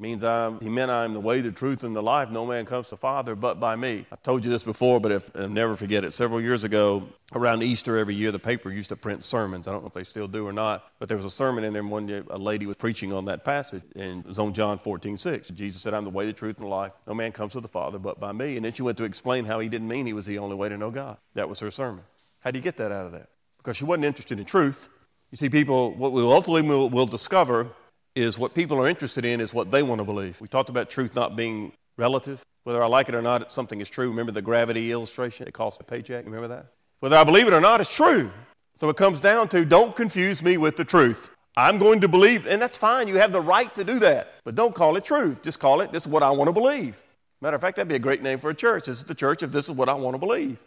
Means 0.00 0.24
I'm, 0.24 0.60
he 0.60 0.68
meant 0.68 0.90
I'm 0.90 1.14
the 1.14 1.20
way, 1.20 1.40
the 1.40 1.52
truth, 1.52 1.82
and 1.84 1.94
the 1.94 2.02
life. 2.02 2.30
No 2.30 2.46
man 2.46 2.64
comes 2.64 2.86
to 2.86 2.90
the 2.92 2.96
Father 2.96 3.34
but 3.34 3.60
by 3.60 3.76
me. 3.76 4.06
I've 4.10 4.22
told 4.22 4.44
you 4.44 4.50
this 4.50 4.62
before, 4.62 5.00
but 5.00 5.12
if, 5.12 5.30
I'll 5.36 5.48
never 5.48 5.76
forget 5.76 6.04
it. 6.04 6.12
Several 6.12 6.40
years 6.40 6.64
ago, 6.64 7.06
around 7.34 7.62
Easter 7.62 7.98
every 7.98 8.14
year, 8.14 8.32
the 8.32 8.38
paper 8.38 8.70
used 8.70 8.88
to 8.88 8.96
print 8.96 9.22
sermons. 9.22 9.68
I 9.68 9.72
don't 9.72 9.82
know 9.82 9.88
if 9.88 9.94
they 9.94 10.04
still 10.04 10.26
do 10.26 10.46
or 10.46 10.52
not, 10.52 10.84
but 10.98 11.08
there 11.08 11.16
was 11.16 11.26
a 11.26 11.30
sermon 11.30 11.64
in 11.64 11.72
there, 11.72 11.82
and 11.82 11.90
one 11.90 12.06
day 12.06 12.22
a 12.30 12.38
lady 12.38 12.66
was 12.66 12.76
preaching 12.76 13.12
on 13.12 13.26
that 13.26 13.44
passage, 13.44 13.82
and 13.94 14.20
it 14.20 14.26
was 14.26 14.38
on 14.38 14.54
John 14.54 14.78
14, 14.78 15.18
6. 15.18 15.48
Jesus 15.50 15.82
said, 15.82 15.94
I'm 15.94 16.04
the 16.04 16.10
way, 16.10 16.26
the 16.26 16.32
truth, 16.32 16.56
and 16.56 16.66
the 16.66 16.70
life. 16.70 16.92
No 17.06 17.14
man 17.14 17.32
comes 17.32 17.52
to 17.52 17.60
the 17.60 17.68
Father 17.68 17.98
but 17.98 18.18
by 18.18 18.32
me. 18.32 18.56
And 18.56 18.64
then 18.64 18.72
she 18.72 18.82
went 18.82 18.98
to 18.98 19.04
explain 19.04 19.44
how 19.44 19.60
he 19.60 19.68
didn't 19.68 19.88
mean 19.88 20.06
he 20.06 20.12
was 20.12 20.26
the 20.26 20.38
only 20.38 20.56
way 20.56 20.68
to 20.68 20.76
know 20.76 20.90
God. 20.90 21.18
That 21.34 21.48
was 21.48 21.60
her 21.60 21.70
sermon. 21.70 22.04
How 22.40 22.50
do 22.50 22.58
you 22.58 22.62
get 22.62 22.76
that 22.78 22.90
out 22.90 23.06
of 23.06 23.12
that? 23.12 23.28
Because 23.58 23.76
she 23.76 23.84
wasn't 23.84 24.06
interested 24.06 24.38
in 24.38 24.46
truth. 24.46 24.88
You 25.30 25.36
see, 25.36 25.48
people, 25.48 25.92
what 25.94 26.12
we 26.12 26.22
ultimately 26.22 26.62
will, 26.62 26.88
will 26.88 27.06
discover 27.06 27.68
is 28.14 28.38
what 28.38 28.54
people 28.54 28.78
are 28.78 28.88
interested 28.88 29.24
in 29.24 29.40
is 29.40 29.54
what 29.54 29.70
they 29.70 29.82
want 29.82 30.00
to 30.00 30.04
believe. 30.04 30.40
We 30.40 30.48
talked 30.48 30.68
about 30.68 30.90
truth 30.90 31.14
not 31.14 31.36
being 31.36 31.72
relative. 31.96 32.42
Whether 32.64 32.82
I 32.82 32.86
like 32.86 33.08
it 33.08 33.14
or 33.14 33.22
not, 33.22 33.52
something 33.52 33.80
is 33.80 33.88
true. 33.88 34.08
Remember 34.08 34.32
the 34.32 34.42
gravity 34.42 34.92
illustration? 34.92 35.46
It 35.48 35.54
costs 35.54 35.80
a 35.80 35.84
paycheck. 35.84 36.24
Remember 36.24 36.48
that? 36.48 36.66
Whether 37.00 37.16
I 37.16 37.24
believe 37.24 37.46
it 37.46 37.52
or 37.52 37.60
not, 37.60 37.80
it's 37.80 37.94
true. 37.94 38.30
So 38.74 38.88
it 38.88 38.96
comes 38.96 39.20
down 39.20 39.48
to 39.50 39.64
don't 39.64 39.96
confuse 39.96 40.42
me 40.42 40.56
with 40.56 40.76
the 40.76 40.84
truth. 40.84 41.30
I'm 41.56 41.78
going 41.78 42.00
to 42.02 42.08
believe, 42.08 42.46
and 42.46 42.60
that's 42.60 42.76
fine. 42.76 43.08
You 43.08 43.16
have 43.16 43.32
the 43.32 43.40
right 43.40 43.74
to 43.74 43.84
do 43.84 43.98
that. 44.00 44.28
But 44.44 44.54
don't 44.54 44.74
call 44.74 44.96
it 44.96 45.04
truth. 45.04 45.42
Just 45.42 45.58
call 45.58 45.80
it, 45.80 45.92
this 45.92 46.04
is 46.04 46.08
what 46.08 46.22
I 46.22 46.30
want 46.30 46.48
to 46.48 46.52
believe. 46.52 46.96
Matter 47.40 47.56
of 47.56 47.60
fact, 47.60 47.76
that'd 47.76 47.88
be 47.88 47.96
a 47.96 47.98
great 47.98 48.22
name 48.22 48.38
for 48.38 48.50
a 48.50 48.54
church. 48.54 48.86
This 48.86 48.98
is 48.98 49.04
the 49.04 49.14
church 49.14 49.42
if 49.42 49.50
this 49.50 49.68
is 49.68 49.76
what 49.76 49.88
I 49.88 49.94
want 49.94 50.14
to 50.14 50.18
believe. 50.18 50.58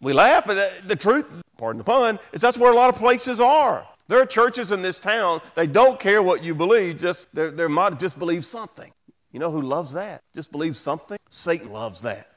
We 0.00 0.12
laugh, 0.12 0.44
but 0.46 0.72
the 0.86 0.96
truth, 0.96 1.26
pardon 1.56 1.78
the 1.78 1.84
pun, 1.84 2.18
is 2.32 2.40
that's 2.40 2.58
where 2.58 2.70
a 2.70 2.74
lot 2.74 2.90
of 2.90 2.96
places 2.96 3.40
are. 3.40 3.86
There 4.06 4.20
are 4.20 4.26
churches 4.26 4.70
in 4.70 4.82
this 4.82 5.00
town, 5.00 5.40
they 5.54 5.66
don't 5.66 5.98
care 5.98 6.22
what 6.22 6.42
you 6.42 6.54
believe, 6.54 6.98
just 6.98 7.34
they're, 7.34 7.50
they're 7.50 7.68
might 7.68 7.98
just 7.98 8.18
believe 8.18 8.44
something. 8.44 8.92
You 9.32 9.40
know 9.40 9.50
who 9.50 9.62
loves 9.62 9.92
that? 9.94 10.22
Just 10.34 10.52
believe 10.52 10.76
something? 10.76 11.18
Satan 11.28 11.70
loves 11.70 12.02
that. 12.02 12.28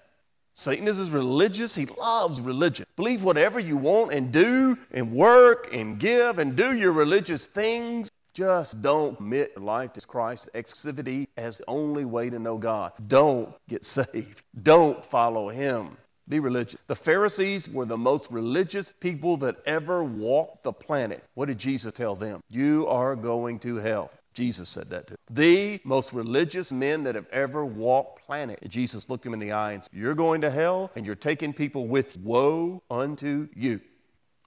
Satan 0.56 0.88
is 0.88 0.98
as 0.98 1.12
religious, 1.12 1.76
he 1.76 1.86
loves 1.86 2.42
religion. 2.42 2.88
Believe 2.96 3.22
whatever 3.22 3.60
you 3.60 3.78
want 3.78 4.12
and 4.12 4.32
do 4.32 4.76
and 4.92 5.12
work 5.12 5.70
and 5.72 6.00
give 6.00 6.40
and 6.40 6.56
do 6.56 6.76
your 6.76 6.94
religious 6.94 7.46
things. 7.46 8.10
Just 8.34 8.82
don't 8.82 9.18
commit 9.18 9.62
life 9.62 9.94
to 9.94 10.02
Christ's 10.02 10.50
exclusivity 10.56 11.28
as 11.38 11.60
the 11.60 11.66
only 11.68 12.06
way 12.06 12.32
to 12.32 12.40
know 12.40 12.58
God. 12.58 12.94
Don't 13.08 13.54
get 13.68 13.86
saved. 13.86 14.42
Don't 14.64 15.06
follow 15.06 15.50
him. 15.50 15.98
Be 16.30 16.40
religious. 16.40 16.82
The 16.88 16.96
Pharisees 16.96 17.70
were 17.70 17.86
the 17.86 17.98
most 17.98 18.30
religious 18.30 18.92
people 18.92 19.38
that 19.38 19.58
ever 19.66 20.04
walked 20.04 20.64
the 20.64 20.74
planet. 20.74 21.24
What 21.36 21.46
did 21.46 21.58
Jesus 21.58 21.94
tell 21.94 22.16
them? 22.16 22.42
You 22.50 22.86
are 22.88 23.16
going 23.16 23.60
to 23.60 23.78
hell. 23.78 24.12
Jesus 24.34 24.70
said 24.70 24.90
that 24.90 25.08
to 25.08 25.10
them. 25.12 25.18
The 25.32 25.80
most 25.84 26.14
religious 26.14 26.72
men 26.72 27.04
that 27.04 27.16
have 27.16 27.28
ever 27.32 27.66
walked 27.66 28.26
planet. 28.26 28.60
And 28.62 28.70
Jesus 28.70 29.10
looked 29.10 29.26
him 29.26 29.34
in 29.34 29.40
the 29.40 29.54
eye 29.54 29.72
and 29.72 29.84
said, 29.84 29.94
You're 29.94 30.14
going 30.14 30.42
to 30.42 30.52
hell 30.52 30.92
and 30.96 31.06
you're 31.06 31.16
taking 31.16 31.54
people 31.54 31.88
with 31.88 32.16
woe 32.18 32.84
unto 32.92 33.48
you. 33.56 33.80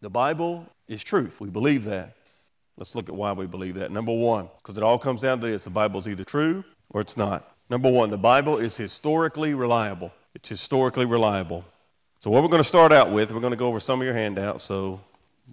The 0.00 0.10
Bible 0.10 0.66
is 0.86 1.02
truth. 1.02 1.40
We 1.40 1.48
believe 1.48 1.84
that. 1.86 2.14
Let's 2.76 2.94
look 2.94 3.08
at 3.08 3.14
why 3.14 3.32
we 3.32 3.46
believe 3.46 3.74
that. 3.74 3.90
Number 3.90 4.12
one, 4.12 4.48
because 4.58 4.76
it 4.76 4.82
all 4.82 4.98
comes 4.98 5.22
down 5.22 5.40
to 5.40 5.46
this 5.46 5.64
the 5.64 5.70
Bible 5.70 5.98
is 5.98 6.08
either 6.08 6.24
true 6.24 6.62
or 6.90 7.00
it's 7.00 7.16
not. 7.16 7.46
Number 7.68 7.90
one, 7.90 8.10
the 8.10 8.18
Bible 8.18 8.58
is 8.58 8.76
historically 8.76 9.54
reliable. 9.54 10.12
It's 10.34 10.48
historically 10.48 11.04
reliable. 11.04 11.64
So, 12.20 12.30
what 12.30 12.42
we're 12.42 12.48
going 12.48 12.62
to 12.62 12.68
start 12.68 12.92
out 12.92 13.10
with, 13.10 13.32
we're 13.32 13.40
going 13.40 13.52
to 13.52 13.56
go 13.56 13.66
over 13.66 13.80
some 13.80 14.00
of 14.00 14.04
your 14.04 14.14
handouts, 14.14 14.64
so 14.64 15.00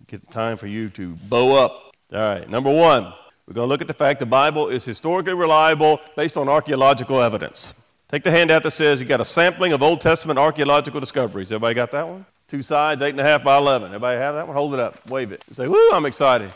get 0.07 0.21
the 0.21 0.31
time 0.31 0.57
for 0.57 0.67
you 0.67 0.89
to 0.89 1.15
bow 1.29 1.53
up. 1.53 1.95
All 2.13 2.19
right, 2.19 2.49
number 2.49 2.71
one, 2.71 3.03
we're 3.47 3.53
going 3.53 3.65
to 3.65 3.69
look 3.69 3.81
at 3.81 3.87
the 3.87 3.93
fact 3.93 4.19
the 4.19 4.25
Bible 4.25 4.69
is 4.69 4.83
historically 4.85 5.33
reliable 5.33 5.99
based 6.15 6.37
on 6.37 6.49
archaeological 6.49 7.21
evidence. 7.21 7.93
Take 8.09 8.23
the 8.23 8.31
handout 8.31 8.63
that 8.63 8.71
says 8.71 9.01
you 9.01 9.05
got 9.05 9.19
a 9.19 9.25
sampling 9.25 9.73
of 9.73 9.81
Old 9.81 10.01
Testament 10.01 10.37
archaeological 10.37 10.99
discoveries. 10.99 11.51
Everybody 11.51 11.75
got 11.75 11.91
that 11.91 12.07
one? 12.07 12.25
Two 12.47 12.61
sides, 12.61 13.01
eight 13.01 13.09
and 13.09 13.19
a 13.19 13.23
half 13.23 13.43
by 13.43 13.57
11. 13.57 13.87
Everybody 13.87 14.19
have 14.19 14.35
that 14.35 14.47
one? 14.47 14.55
Hold 14.55 14.73
it 14.73 14.79
up, 14.79 15.09
wave 15.09 15.31
it. 15.31 15.43
Say, 15.51 15.67
whoo, 15.67 15.91
I'm 15.91 16.05
excited. 16.05 16.51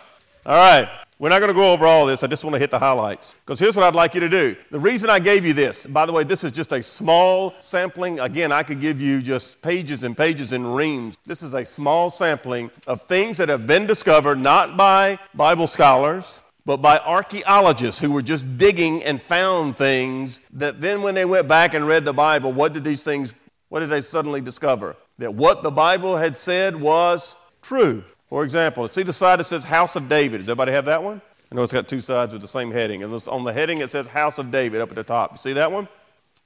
All 0.45 0.55
right. 0.55 0.87
We're 1.21 1.29
not 1.29 1.37
going 1.37 1.49
to 1.49 1.53
go 1.53 1.71
over 1.71 1.85
all 1.85 2.07
this. 2.07 2.23
I 2.23 2.27
just 2.27 2.43
want 2.43 2.55
to 2.55 2.59
hit 2.59 2.71
the 2.71 2.79
highlights. 2.79 3.35
Because 3.45 3.59
here's 3.59 3.75
what 3.75 3.85
I'd 3.85 3.93
like 3.93 4.15
you 4.15 4.21
to 4.21 4.27
do. 4.27 4.55
The 4.71 4.79
reason 4.79 5.07
I 5.07 5.19
gave 5.19 5.45
you 5.45 5.53
this, 5.53 5.85
by 5.85 6.07
the 6.07 6.11
way, 6.11 6.23
this 6.23 6.43
is 6.43 6.51
just 6.51 6.71
a 6.71 6.81
small 6.81 7.53
sampling. 7.59 8.19
Again, 8.19 8.51
I 8.51 8.63
could 8.63 8.81
give 8.81 8.99
you 8.99 9.21
just 9.21 9.61
pages 9.61 10.01
and 10.01 10.17
pages 10.17 10.51
and 10.51 10.75
reams. 10.75 11.19
This 11.27 11.43
is 11.43 11.53
a 11.53 11.63
small 11.63 12.09
sampling 12.09 12.71
of 12.87 13.03
things 13.03 13.37
that 13.37 13.49
have 13.49 13.67
been 13.67 13.85
discovered 13.85 14.39
not 14.39 14.75
by 14.75 15.19
Bible 15.35 15.67
scholars, 15.67 16.39
but 16.65 16.77
by 16.77 16.97
archaeologists 16.97 18.01
who 18.01 18.09
were 18.09 18.23
just 18.23 18.57
digging 18.57 19.03
and 19.03 19.21
found 19.21 19.77
things 19.77 20.41
that 20.53 20.81
then 20.81 21.03
when 21.03 21.13
they 21.13 21.25
went 21.25 21.47
back 21.47 21.75
and 21.75 21.85
read 21.85 22.03
the 22.03 22.13
Bible, 22.13 22.51
what 22.51 22.73
did 22.73 22.83
these 22.83 23.03
things, 23.03 23.31
what 23.69 23.81
did 23.81 23.89
they 23.89 24.01
suddenly 24.01 24.41
discover? 24.41 24.95
That 25.19 25.35
what 25.35 25.61
the 25.61 25.69
Bible 25.69 26.17
had 26.17 26.35
said 26.35 26.81
was 26.81 27.35
true. 27.61 28.03
For 28.31 28.45
example, 28.45 28.87
see 28.87 29.03
the 29.03 29.11
side 29.11 29.39
that 29.39 29.43
says 29.43 29.65
House 29.65 29.97
of 29.97 30.07
David. 30.07 30.37
Does 30.37 30.47
everybody 30.47 30.71
have 30.71 30.85
that 30.85 31.03
one? 31.03 31.21
I 31.51 31.55
know 31.55 31.63
it's 31.63 31.73
got 31.73 31.89
two 31.89 31.99
sides 31.99 32.31
with 32.31 32.41
the 32.41 32.47
same 32.47 32.71
heading. 32.71 33.03
And 33.03 33.13
on 33.27 33.43
the 33.43 33.51
heading 33.51 33.79
it 33.79 33.91
says 33.91 34.07
House 34.07 34.37
of 34.37 34.51
David 34.51 34.79
up 34.79 34.87
at 34.87 34.95
the 34.95 35.03
top. 35.03 35.33
You 35.33 35.37
see 35.37 35.51
that 35.51 35.69
one? 35.69 35.89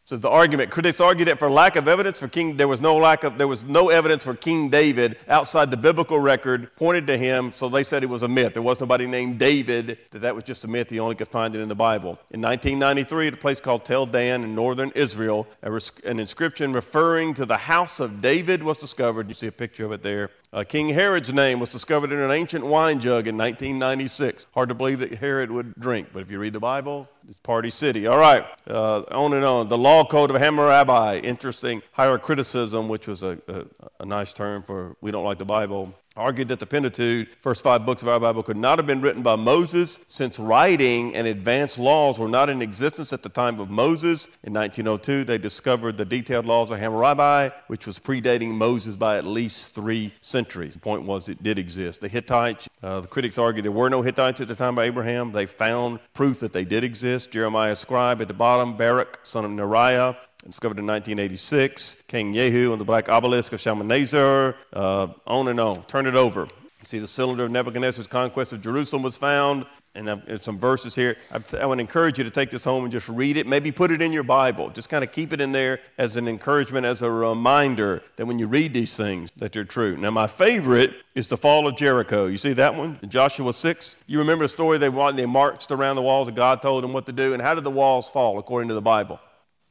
So 0.04 0.18
the 0.18 0.30
argument, 0.30 0.72
critics 0.72 1.00
argue 1.00 1.26
that 1.26 1.38
for 1.38 1.50
lack 1.50 1.76
of 1.76 1.88
evidence 1.88 2.20
for 2.20 2.28
King, 2.28 2.58
there 2.58 2.68
was 2.68 2.82
no 2.82 2.96
lack 2.98 3.24
of, 3.24 3.38
there 3.38 3.48
was 3.48 3.64
no 3.64 3.90
evidence 3.90 4.24
for 4.24 4.36
King 4.36 4.70
David 4.70 5.18
outside 5.28 5.70
the 5.70 5.78
biblical 5.78 6.20
record 6.20 6.76
pointed 6.76 7.06
to 7.08 7.18
him. 7.18 7.52
So 7.54 7.70
they 7.70 7.84
said 7.84 8.02
it 8.02 8.10
was 8.10 8.24
a 8.24 8.28
myth. 8.28 8.54
There 8.54 8.64
was 8.64 8.80
nobody 8.80 9.06
named 9.06 9.38
David. 9.38 10.00
That 10.10 10.20
that 10.24 10.34
was 10.34 10.44
just 10.44 10.64
a 10.64 10.68
myth. 10.68 10.92
You 10.92 11.02
only 11.02 11.16
could 11.16 11.28
find 11.28 11.54
it 11.56 11.60
in 11.62 11.68
the 11.68 11.76
Bible. 11.76 12.20
In 12.32 12.42
1993, 12.42 13.28
at 13.28 13.34
a 13.34 13.38
place 13.38 13.60
called 13.60 13.86
Tel 13.86 14.08
Dan 14.08 14.44
in 14.44 14.56
northern 14.56 14.92
Israel, 14.96 15.48
an 15.62 16.20
inscription 16.20 16.74
referring 16.74 17.36
to 17.36 17.46
the 17.46 17.58
house 17.58 18.00
of 18.00 18.22
David 18.22 18.64
was 18.64 18.78
discovered. 18.80 19.28
You 19.28 19.36
see 19.36 19.48
a 19.48 19.52
picture 19.52 19.86
of 19.86 19.92
it 19.92 20.02
there. 20.02 20.32
Uh, 20.56 20.64
King 20.64 20.88
Herod's 20.88 21.34
name 21.34 21.60
was 21.60 21.68
discovered 21.68 22.14
in 22.14 22.20
an 22.20 22.32
ancient 22.32 22.66
wine 22.66 23.02
jug 23.02 23.28
in 23.28 23.38
1996. 23.38 24.48
Hard 24.54 24.70
to 24.70 24.76
believe 24.76 25.00
that 25.00 25.16
Herod 25.16 25.52
would 25.52 25.76
drink, 25.78 26.08
but 26.14 26.22
if 26.22 26.32
you 26.32 26.40
read 26.40 26.54
the 26.54 26.62
Bible, 26.62 27.10
it's 27.28 27.36
Party 27.36 27.70
City. 27.70 28.08
All 28.08 28.18
right, 28.18 28.46
uh, 28.70 29.02
on 29.12 29.34
and 29.34 29.44
on. 29.44 29.68
The 29.68 29.78
Law 29.78 30.06
Code 30.06 30.32
of 30.32 30.38
Hammurabi, 30.38 31.28
interesting 31.28 31.82
higher 31.92 32.18
criticism, 32.18 32.88
which 32.88 33.06
was 33.06 33.22
a, 33.22 33.38
a, 33.50 33.66
a 34.00 34.06
nice 34.06 34.32
term 34.32 34.64
for 34.64 34.96
we 35.02 35.12
don't 35.12 35.26
like 35.26 35.40
the 35.40 35.44
Bible 35.46 35.94
argued 36.18 36.48
that 36.48 36.60
the 36.60 36.66
Pentateuch, 36.66 37.28
first 37.42 37.62
five 37.62 37.86
books 37.86 38.02
of 38.02 38.08
our 38.08 38.20
Bible, 38.20 38.42
could 38.42 38.56
not 38.58 38.80
have 38.80 38.88
been 38.88 39.02
written 39.02 39.22
by 39.22 39.36
Moses 39.36 40.06
since 40.08 40.40
writing 40.40 41.14
and 41.14 41.28
advanced 41.28 41.78
laws 41.78 42.18
were 42.18 42.30
not 42.30 42.50
in 42.50 42.62
existence 42.62 43.12
at 43.12 43.22
the 43.22 43.30
time 43.30 43.60
of 43.60 43.70
Moses. 43.70 44.28
In 44.44 44.54
1902, 44.54 45.26
they 45.26 45.38
discovered 45.38 45.98
the 45.98 46.06
detailed 46.06 46.46
laws 46.46 46.72
of 46.72 46.80
Hammurabi, 46.80 47.54
which 47.68 47.86
was 47.86 48.00
predating 48.00 48.52
Moses 48.52 48.96
by 48.96 49.18
at 49.18 49.26
least 49.26 49.76
three 49.76 50.14
centuries. 50.22 50.76
The 50.76 50.80
point 50.80 51.04
was 51.04 51.28
it 51.28 51.44
did 51.44 51.60
exist. 51.60 52.00
The 52.00 52.08
Hittites, 52.08 52.70
uh, 52.82 53.02
the 53.02 53.08
critics 53.08 53.38
argue 53.38 53.62
there 53.62 53.72
were 53.72 53.90
no 53.90 54.02
Hittites 54.02 54.40
at 54.40 54.48
the 54.48 54.56
time 54.56 54.78
of 54.78 54.86
Abraham. 54.86 55.34
They 55.34 55.46
found 55.46 56.00
proof 56.14 56.40
that 56.40 56.54
they 56.54 56.64
did 56.64 56.84
exist. 56.84 57.32
Jeremiah 57.32 57.76
scribe 57.76 58.22
at 58.22 58.30
the 58.30 58.34
bottom, 58.34 58.78
Baruch, 58.78 59.20
son 59.24 59.44
of 59.44 59.52
Neriah, 59.52 60.16
discovered 60.46 60.78
in 60.78 60.86
1986. 60.86 62.04
King 62.08 62.34
Yehu 62.34 62.72
and 62.72 62.80
the 62.80 62.86
black 62.86 63.10
obelisk 63.10 63.54
of 63.54 63.60
Shalmaneser, 63.60 64.56
uh, 64.74 65.08
on 65.26 65.48
and 65.48 65.60
on. 65.60 65.84
Turn 65.86 66.06
it 66.06 66.16
over. 66.16 66.48
See, 66.84 67.00
the 67.00 67.08
cylinder 67.08 67.46
of 67.46 67.52
Nebuchadnezzar's 67.52 68.08
conquest 68.08 68.54
of 68.54 68.62
Jerusalem 68.62 69.02
was 69.02 69.18
found. 69.18 69.66
And 69.96 70.12
I've, 70.12 70.44
some 70.44 70.60
verses 70.60 70.94
here. 70.94 71.16
I 71.32 71.66
would 71.66 71.80
encourage 71.80 72.18
you 72.18 72.26
to 72.26 72.30
take 72.30 72.52
this 72.52 72.66
home 72.66 72.84
and 72.84 72.92
just 72.92 73.08
read 73.08 73.38
it. 73.38 73.48
Maybe 73.48 73.72
put 73.72 73.92
it 73.92 74.02
in 74.02 74.12
your 74.12 74.24
Bible. 74.24 74.70
Just 74.70 74.90
kind 74.90 75.06
of 75.06 75.14
keep 75.14 75.32
it 75.32 75.40
in 75.40 75.54
there 75.54 75.80
as 75.98 76.18
an 76.18 76.28
encouragement, 76.28 76.86
as 76.86 77.02
a 77.02 77.10
reminder 77.10 78.04
that 78.18 78.26
when 78.26 78.38
you 78.38 78.46
read 78.48 78.74
these 78.74 78.98
things, 78.98 79.32
that 79.38 79.54
they're 79.54 79.64
true. 79.64 79.96
Now, 79.96 80.12
my 80.12 80.28
favorite 80.28 80.96
is 81.16 81.30
the 81.30 81.38
fall 81.38 81.66
of 81.66 81.78
Jericho. 81.78 82.26
You 82.26 82.38
see 82.38 82.52
that 82.54 82.76
one 82.76 83.00
in 83.02 83.10
Joshua 83.10 83.54
6? 83.54 84.04
You 84.06 84.20
remember 84.20 84.44
the 84.44 84.50
story 84.50 84.78
they, 84.78 84.90
they 84.90 85.26
marched 85.26 85.72
around 85.72 85.96
the 85.96 86.02
walls 86.02 86.28
and 86.28 86.36
God 86.36 86.62
told 86.62 86.84
them 86.84 86.92
what 86.92 87.06
to 87.06 87.14
do. 87.14 87.32
And 87.32 87.42
how 87.42 87.56
did 87.56 87.64
the 87.64 87.72
walls 87.72 88.10
fall 88.10 88.38
according 88.38 88.68
to 88.68 88.76
the 88.76 88.82
Bible? 88.82 89.22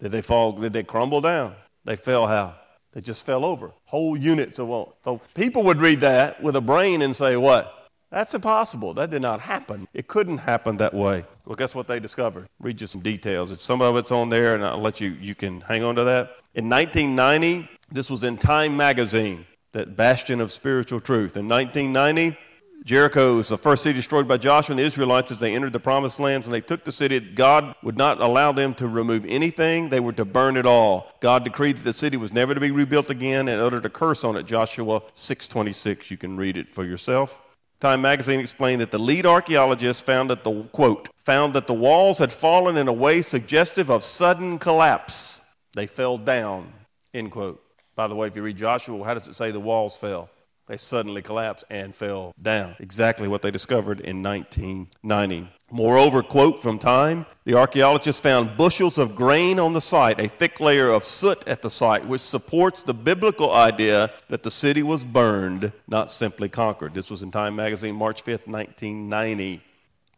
Did 0.05 0.13
they 0.13 0.21
fall? 0.21 0.53
Did 0.53 0.75
they 0.75 0.83
crumble 0.83 1.23
down? 1.23 1.55
They 1.87 1.97
fell 1.97 2.27
how? 2.27 2.57
They 2.93 3.01
just 3.01 3.25
fell 3.25 3.43
over. 3.43 3.73
Whole 3.87 4.19
units 4.19 4.59
of 4.59 4.69
what? 4.69 4.97
So 5.03 5.23
people 5.35 5.63
would 5.63 5.81
read 5.81 6.01
that 6.01 6.43
with 6.43 6.57
a 6.57 6.61
brain 6.61 7.01
and 7.01 7.17
say, 7.17 7.39
what? 7.39 7.89
That's 8.11 8.35
impossible. 8.35 8.93
That 8.93 9.09
did 9.09 9.23
not 9.23 9.41
happen. 9.41 9.89
It 9.95 10.07
couldn't 10.07 10.37
happen 10.37 10.77
that 10.77 10.93
way. 10.93 11.25
Well, 11.47 11.55
guess 11.55 11.75
what 11.75 11.89
they 11.89 12.01
discovered? 12.01 12.45
Read 12.61 12.83
you 12.83 12.87
some 12.87 13.01
details. 13.01 13.51
If 13.51 13.63
Some 13.63 13.81
of 13.81 13.97
it's 13.97 14.13
on 14.13 14.29
there, 14.29 14.55
and 14.55 14.63
I'll 14.63 14.79
let 14.79 15.01
you, 15.01 15.09
you 15.09 15.35
can 15.35 15.63
hang 15.63 15.83
on 15.83 15.95
to 15.95 16.05
that. 16.05 16.37
In 16.55 16.69
1990, 16.69 17.67
this 17.91 18.11
was 18.11 18.25
in 18.25 18.37
Time 18.37 18.77
magazine, 18.77 19.47
that 19.73 19.97
bastion 19.97 20.43
of 20.43 20.53
spiritual 20.53 21.01
truth. 21.01 21.35
In 21.35 21.49
1990, 21.49 22.37
Jericho 22.85 23.37
was 23.37 23.49
the 23.49 23.57
first 23.57 23.83
city 23.83 23.99
destroyed 23.99 24.29
by 24.29 24.37
Joshua 24.37 24.75
and 24.75 24.79
the 24.79 24.85
Israelites 24.85 25.31
as 25.31 25.41
they 25.41 25.55
entered 25.55 25.73
the 25.73 25.81
promised 25.81 26.21
land. 26.21 26.45
When 26.45 26.53
they 26.53 26.61
took 26.61 26.85
the 26.85 26.93
city, 26.93 27.19
God 27.19 27.75
would 27.83 27.97
not 27.97 28.21
allow 28.21 28.53
them 28.53 28.75
to 28.75 28.87
remove 28.87 29.25
anything. 29.25 29.89
They 29.89 30.01
were 30.01 30.13
to 30.13 30.27
burn 30.27 30.59
it 30.59 30.67
all. 30.67 31.11
God 31.21 31.45
decreed 31.45 31.79
that 31.79 31.85
the 31.85 31.95
city 31.95 32.19
was 32.19 32.31
never 32.31 32.53
to 32.53 32.61
be 32.61 32.71
rebuilt 32.71 33.09
again 33.09 33.49
and 33.49 33.59
uttered 33.59 33.87
a 33.87 33.91
curse 33.91 34.23
on 34.23 34.37
it. 34.37 34.45
Joshua 34.45 35.01
6.26. 35.15 36.11
You 36.11 36.19
can 36.19 36.37
read 36.37 36.59
it 36.59 36.75
for 36.75 36.85
yourself. 36.85 37.41
Time 37.81 38.03
magazine 38.03 38.39
explained 38.39 38.83
that 38.83 38.91
the 38.91 38.99
lead 38.99 39.25
archaeologist 39.25 40.05
found 40.05 40.29
that 40.29 40.45
the 40.45 40.65
quote 40.65 41.09
found 41.25 41.55
that 41.55 41.67
the 41.67 41.75
walls 41.75 42.19
had 42.19 42.33
fallen 42.33 42.77
in 42.77 42.87
a 42.87 42.93
way 42.93 43.23
suggestive 43.23 43.91
of 43.91 44.05
sudden 44.05 44.59
collapse. 44.59 45.55
They 45.75 45.87
fell 45.87 46.19
down. 46.19 46.73
End 47.15 47.31
quote. 47.31 47.63
By 47.97 48.09
the 48.09 48.15
way, 48.15 48.27
if 48.27 48.37
you 48.37 48.43
read 48.43 48.59
Joshua, 48.59 49.03
how 49.05 49.15
does 49.15 49.27
it 49.27 49.35
say 49.35 49.51
the 49.51 49.61
walls 49.61 49.97
fell? 49.97 50.29
They 50.67 50.79
suddenly 50.79 51.21
collapsed 51.21 51.67
and 51.69 51.95
fell 51.95 52.35
down. 52.41 52.77
Exactly 52.81 53.29
what 53.29 53.43
they 53.43 53.51
discovered 53.51 54.01
in 54.01 54.23
1990. 54.23 55.49
Moreover, 55.71 56.23
quote 56.23 56.63
from 56.63 56.79
Time, 56.79 57.27
the 57.45 57.55
archaeologists 57.55 58.21
found 58.21 58.57
bushels 58.57 58.97
of 58.97 59.15
grain 59.15 59.59
on 59.59 59.75
the 59.75 59.81
site, 59.81 60.19
a 60.19 60.29
thick 60.29 60.61
layer 60.61 60.89
of 60.89 61.05
soot 61.05 61.47
at 61.47 61.61
the 61.61 61.69
site, 61.69 62.07
which 62.07 62.23
supports 62.23 62.83
the 62.83 62.95
biblical 62.95 63.53
idea 63.53 64.11
that 64.29 64.43
the 64.43 64.51
city 64.51 64.83
was 64.83 65.05
burned, 65.05 65.73
not 65.87 66.11
simply 66.11 66.49
conquered. 66.49 66.95
This 66.95 67.11
was 67.11 67.23
in 67.23 67.31
Time 67.31 67.57
magazine, 67.57 67.95
March 67.95 68.25
5th, 68.25 68.47
1990. 68.47 69.61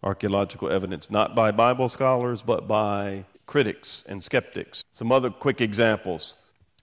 Archaeological 0.05 0.71
evidence, 0.71 1.11
not 1.11 1.35
by 1.35 1.51
Bible 1.51 1.89
scholars, 1.89 2.43
but 2.43 2.69
by 2.69 3.25
critics 3.47 4.05
and 4.09 4.23
skeptics. 4.23 4.85
Some 4.93 5.11
other 5.11 5.31
quick 5.31 5.61
examples. 5.61 6.35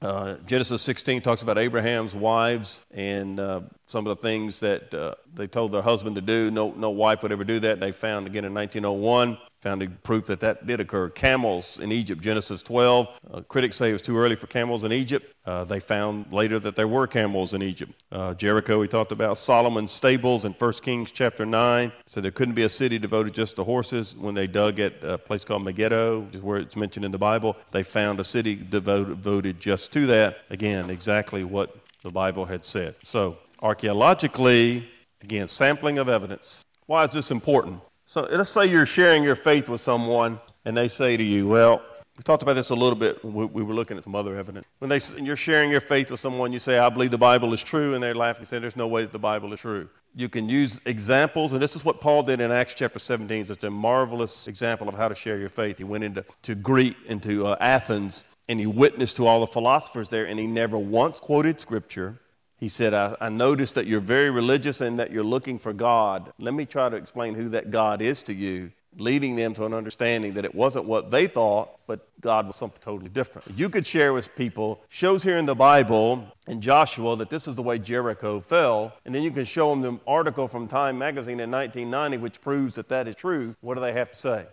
Uh, 0.03 0.35
Genesis 0.45 0.81
16 0.81 1.21
talks 1.21 1.43
about 1.43 1.57
Abraham's 1.57 2.13
wives 2.13 2.85
and 2.91 3.39
uh, 3.39 3.61
some 3.85 4.05
of 4.05 4.17
the 4.17 4.21
things 4.21 4.59
that 4.59 4.93
uh, 4.93 5.15
they 5.33 5.47
told 5.47 5.71
their 5.71 5.81
husband 5.81 6.15
to 6.15 6.21
do. 6.21 6.51
No, 6.51 6.71
no 6.71 6.89
wife 6.89 7.23
would 7.23 7.31
ever 7.31 7.45
do 7.45 7.61
that. 7.61 7.79
They 7.79 7.93
found 7.93 8.27
again 8.27 8.43
in 8.43 8.53
1901 8.53 9.37
found 9.63 10.04
proof 10.04 10.26
that 10.26 10.41
that 10.41 10.67
did 10.67 10.82
occur. 10.82 11.10
Camels 11.10 11.80
in 11.80 11.91
Egypt, 11.91 12.21
Genesis 12.21 12.62
12. 12.62 13.08
Uh, 13.34 13.41
critics 13.41 13.78
say 13.78 13.89
it 13.89 13.93
was 13.93 14.02
too 14.02 14.17
early 14.17 14.36
for 14.36 14.47
camels 14.47 14.84
in 14.84 14.91
Egypt. 14.91 15.26
Uh, 15.45 15.63
they 15.63 15.80
found 15.80 16.32
later 16.32 16.60
that 16.60 16.76
there 16.76 16.88
were 16.88 17.08
camels 17.08 17.54
in 17.54 17.63
Egypt. 17.63 17.93
Uh, 18.12 18.34
Jericho, 18.34 18.80
we 18.80 18.88
talked 18.89 19.13
about 19.13 19.38
Solomon's 19.38 19.91
stables 19.91 20.43
in 20.43 20.52
1 20.52 20.73
Kings 20.82 21.12
chapter 21.12 21.45
9. 21.45 21.91
So 22.06 22.19
there 22.19 22.32
couldn't 22.32 22.56
be 22.56 22.63
a 22.63 22.69
city 22.69 22.99
devoted 22.99 23.34
just 23.34 23.56
to 23.56 23.63
horses. 23.63 24.15
When 24.17 24.36
they 24.36 24.47
dug 24.47 24.80
at 24.80 25.02
a 25.02 25.17
place 25.17 25.45
called 25.45 25.63
Megiddo, 25.63 26.19
which 26.19 26.36
is 26.36 26.41
where 26.41 26.60
it's 26.60 26.76
mentioned 26.76 27.06
in 27.06 27.12
the 27.12 27.17
Bible, 27.17 27.56
they 27.71 27.84
found 27.84 28.19
a 28.19 28.23
city 28.23 28.56
devoted, 28.56 29.23
devoted 29.23 29.60
just 29.60 29.93
to 29.93 30.06
that. 30.08 30.39
Again, 30.49 30.89
exactly 30.89 31.45
what 31.45 31.73
the 32.04 32.10
Bible 32.10 32.45
had 32.45 32.65
said. 32.65 32.95
So 33.04 33.38
archaeologically, 33.62 34.86
again, 35.21 35.47
sampling 35.47 35.97
of 35.99 36.10
evidence. 36.10 36.65
Why 36.86 37.06
is 37.06 37.12
this 37.12 37.32
important? 37.32 37.80
So 38.13 38.28
let's 38.30 38.52
say 38.52 38.67
you're 38.67 38.86
sharing 38.86 39.23
your 39.23 39.34
faith 39.34 39.67
with 39.67 39.82
someone 39.82 40.39
and 40.65 40.78
they 40.78 40.88
say 40.88 41.17
to 41.17 41.23
you, 41.23 41.47
well, 41.47 41.82
we 42.15 42.21
talked 42.21 42.43
about 42.43 42.54
this 42.54 42.69
a 42.69 42.76
little 42.76 42.95
bit. 42.95 43.26
We, 43.26 43.45
we 43.45 43.63
were 43.63 43.73
looking 43.73 43.97
at 43.97 44.04
some 44.04 44.13
other 44.13 44.38
evidence. 44.38 44.67
When 44.78 44.89
they, 44.89 44.99
you're 45.19 45.36
sharing 45.36 45.71
your 45.71 45.82
faith 45.82 46.12
with 46.12 46.19
someone, 46.19 46.54
you 46.54 46.60
say, 46.60 46.78
I 46.78 46.89
believe 46.89 47.10
the 47.10 47.17
Bible 47.17 47.54
is 47.54 47.63
true, 47.63 47.95
and 47.95 48.04
they 48.04 48.13
laugh 48.13 48.38
and 48.38 48.47
say, 48.47 48.60
There's 48.60 48.76
no 48.76 48.86
way 48.86 49.02
that 49.02 49.13
the 49.13 49.17
Bible 49.17 49.52
is 49.52 49.62
true. 49.62 49.89
You 50.13 50.30
can 50.30 50.47
use 50.47 50.80
examples, 50.86 51.54
and 51.54 51.60
this 51.60 51.76
is 51.76 51.84
what 51.84 52.02
Paul 52.02 52.21
did 52.21 52.39
in 52.39 52.52
Acts 52.52 52.76
chapter 52.76 52.99
17. 52.99 53.47
It's 53.49 53.63
a 53.63 53.71
marvelous 53.71 54.47
example 54.47 54.88
of 54.88 54.93
how 54.93 55.08
to 55.08 55.15
share 55.15 55.39
your 55.39 55.49
faith. 55.49 55.80
He 55.80 55.84
went 55.84 56.04
into 56.04 56.23
to 56.43 56.54
Greek, 56.54 56.95
into 57.08 57.47
uh, 57.47 57.58
Athens, 57.60 58.26
and 58.47 58.60
he 58.60 58.67
witnessed 58.67 59.15
to 59.15 59.26
all 59.26 59.39
the 59.39 59.47
philosophers 59.47 60.10
there, 60.10 60.26
and 60.26 60.39
he 60.39 60.45
never 60.45 60.78
once 60.78 61.19
quoted 61.19 61.60
scripture. 61.60 62.19
He 62.63 62.69
said, 62.69 62.93
I, 62.93 63.17
I 63.19 63.28
noticed 63.28 63.76
that 63.76 63.88
you're 63.88 63.99
very 63.99 64.30
religious 64.30 64.80
and 64.80 64.97
that 64.97 65.12
you're 65.12 65.21
looking 65.21 65.60
for 65.60 65.73
God. 65.73 66.32
Let 66.39 66.54
me 66.54 66.65
try 66.65 66.88
to 66.88 66.95
explain 66.95 67.34
who 67.34 67.49
that 67.49 67.71
God 67.71 68.02
is 68.02 68.23
to 68.23 68.34
you, 68.34 68.71
leading 68.97 69.36
them 69.36 69.54
to 69.56 69.65
an 69.65 69.73
understanding 69.73 70.36
that 70.36 70.45
it 70.45 70.56
wasn't 70.56 70.86
what 70.86 71.12
they 71.12 71.28
thought, 71.28 71.71
but 71.88 72.08
God 72.21 72.47
was 72.47 72.56
something 72.56 72.80
totally 72.82 73.10
different. 73.10 73.60
You 73.60 73.69
could 73.69 73.86
share 73.86 74.13
with 74.13 74.34
people, 74.38 74.82
shows 74.88 75.23
here 75.23 75.36
in 75.36 75.45
the 75.45 75.54
Bible 75.54 76.26
in 76.47 76.62
Joshua 76.62 77.17
that 77.17 77.30
this 77.30 77.49
is 77.49 77.58
the 77.58 77.62
way 77.62 77.80
Jericho 77.80 78.39
fell, 78.39 78.93
and 79.04 79.13
then 79.13 79.23
you 79.23 79.32
can 79.32 79.43
show 79.43 79.69
them 79.71 79.82
the 79.82 79.99
article 80.08 80.47
from 80.47 80.69
Time 80.69 80.97
magazine 80.97 81.41
in 81.41 81.52
1990 81.52 82.23
which 82.23 82.39
proves 82.39 82.76
that 82.76 82.88
that 82.88 83.10
is 83.10 83.17
true. 83.17 83.58
What 83.60 83.76
do 83.76 83.82
they 83.82 83.91
have 83.91 84.13
to 84.13 84.17
say? 84.17 84.45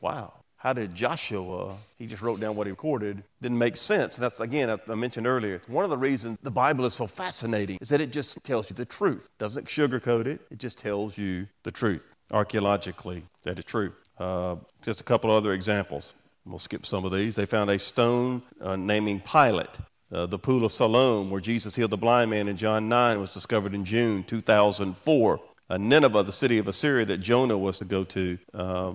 Wow. 0.00 0.34
How 0.60 0.74
did 0.74 0.94
Joshua, 0.94 1.74
he 1.96 2.06
just 2.06 2.20
wrote 2.20 2.38
down 2.38 2.54
what 2.54 2.66
he 2.66 2.70
recorded, 2.70 3.24
didn't 3.40 3.56
make 3.56 3.78
sense. 3.78 4.16
That's, 4.16 4.40
again, 4.40 4.78
I 4.88 4.94
mentioned 4.94 5.26
earlier, 5.26 5.62
one 5.68 5.84
of 5.84 5.90
the 5.90 5.96
reasons 5.96 6.38
the 6.42 6.50
Bible 6.50 6.84
is 6.84 6.92
so 6.92 7.06
fascinating 7.06 7.78
is 7.80 7.88
that 7.88 8.02
it 8.02 8.10
just 8.10 8.44
tells 8.44 8.68
you 8.68 8.76
the 8.76 8.84
truth. 8.84 9.30
Doesn't 9.38 9.68
sugarcoat 9.68 10.26
it, 10.26 10.42
it 10.50 10.58
just 10.58 10.78
tells 10.78 11.16
you 11.16 11.46
the 11.62 11.70
truth. 11.70 12.14
Archaeologically, 12.30 13.22
that 13.44 13.58
is 13.58 13.64
true. 13.64 13.94
Uh, 14.18 14.56
just 14.82 15.00
a 15.00 15.04
couple 15.04 15.30
other 15.30 15.54
examples. 15.54 16.12
We'll 16.44 16.58
skip 16.58 16.84
some 16.84 17.06
of 17.06 17.12
these. 17.12 17.36
They 17.36 17.46
found 17.46 17.70
a 17.70 17.78
stone 17.78 18.42
uh, 18.60 18.76
naming 18.76 19.20
Pilate. 19.20 19.78
Uh, 20.12 20.26
the 20.26 20.38
pool 20.38 20.66
of 20.66 20.72
Siloam, 20.72 21.30
where 21.30 21.40
Jesus 21.40 21.74
healed 21.74 21.92
the 21.92 21.96
blind 21.96 22.30
man 22.30 22.48
in 22.48 22.58
John 22.58 22.86
9, 22.86 23.18
was 23.18 23.32
discovered 23.32 23.72
in 23.72 23.86
June 23.86 24.24
2004. 24.24 25.40
Uh, 25.70 25.76
Nineveh, 25.78 26.22
the 26.24 26.32
city 26.32 26.58
of 26.58 26.68
Assyria 26.68 27.06
that 27.06 27.18
Jonah 27.18 27.56
was 27.56 27.78
to 27.78 27.86
go 27.86 28.04
to, 28.04 28.38
uh, 28.52 28.92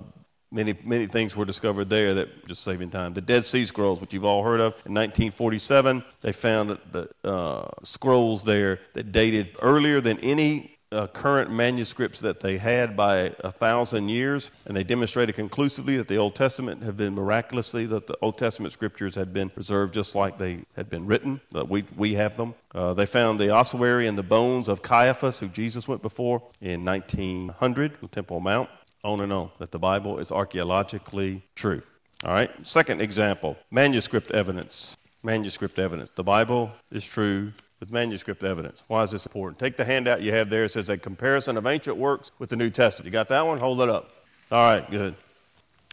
Many, 0.52 0.74
many 0.84 1.06
things 1.06 1.34
were 1.34 1.44
discovered 1.44 1.88
there 1.88 2.14
that 2.14 2.46
just 2.46 2.62
saving 2.62 2.90
time. 2.90 3.14
The 3.14 3.20
Dead 3.20 3.44
Sea 3.44 3.66
Scrolls, 3.66 4.00
which 4.00 4.12
you've 4.12 4.24
all 4.24 4.44
heard 4.44 4.60
of, 4.60 4.74
in 4.86 4.94
1947, 4.94 6.04
they 6.22 6.32
found 6.32 6.78
the 6.92 7.08
uh, 7.24 7.68
scrolls 7.82 8.44
there 8.44 8.78
that 8.92 9.10
dated 9.10 9.56
earlier 9.60 10.00
than 10.00 10.20
any 10.20 10.76
uh, 10.92 11.06
current 11.08 11.50
manuscripts 11.50 12.20
that 12.20 12.40
they 12.40 12.58
had 12.58 12.96
by 12.96 13.34
a 13.40 13.50
thousand 13.50 14.08
years, 14.08 14.50
and 14.66 14.76
they 14.76 14.84
demonstrated 14.84 15.34
conclusively 15.34 15.96
that 15.96 16.08
the 16.08 16.16
Old 16.16 16.34
Testament 16.34 16.82
had 16.82 16.96
been 16.96 17.14
miraculously 17.14 17.86
that 17.86 18.06
the 18.06 18.16
Old 18.22 18.38
Testament 18.38 18.72
scriptures 18.72 19.14
had 19.14 19.32
been 19.32 19.50
preserved 19.50 19.94
just 19.94 20.14
like 20.14 20.38
they 20.38 20.60
had 20.76 20.88
been 20.88 21.06
written. 21.06 21.40
That 21.50 21.68
we 21.68 21.84
we 21.96 22.14
have 22.14 22.36
them. 22.36 22.54
Uh, 22.72 22.94
they 22.94 23.06
found 23.06 23.40
the 23.40 23.50
ossuary 23.50 24.06
and 24.06 24.16
the 24.16 24.22
bones 24.22 24.68
of 24.68 24.82
Caiaphas, 24.82 25.40
who 25.40 25.48
Jesus 25.48 25.88
went 25.88 26.02
before 26.02 26.42
in 26.60 26.84
1900, 26.84 28.00
the 28.00 28.08
Temple 28.08 28.40
Mount 28.40 28.70
on 29.04 29.20
and 29.20 29.32
on, 29.32 29.50
that 29.58 29.70
the 29.70 29.78
Bible 29.78 30.18
is 30.18 30.30
archaeologically 30.30 31.42
true. 31.54 31.82
All 32.24 32.32
right, 32.32 32.50
second 32.64 33.00
example 33.00 33.56
manuscript 33.70 34.30
evidence. 34.30 34.96
Manuscript 35.22 35.78
evidence. 35.78 36.10
The 36.10 36.22
Bible 36.22 36.72
is 36.90 37.04
true 37.04 37.52
with 37.80 37.90
manuscript 37.90 38.42
evidence. 38.42 38.82
Why 38.88 39.02
is 39.02 39.10
this 39.10 39.26
important? 39.26 39.58
Take 39.58 39.76
the 39.76 39.84
handout 39.84 40.22
you 40.22 40.32
have 40.32 40.48
there. 40.50 40.64
It 40.64 40.70
says 40.70 40.88
a 40.88 40.96
comparison 40.96 41.56
of 41.56 41.66
ancient 41.66 41.96
works 41.96 42.30
with 42.38 42.50
the 42.50 42.56
New 42.56 42.70
Testament. 42.70 43.06
You 43.06 43.12
got 43.12 43.28
that 43.28 43.46
one? 43.46 43.58
Hold 43.58 43.80
it 43.82 43.88
up. 43.88 44.10
All 44.50 44.64
right, 44.64 44.88
good. 44.90 45.14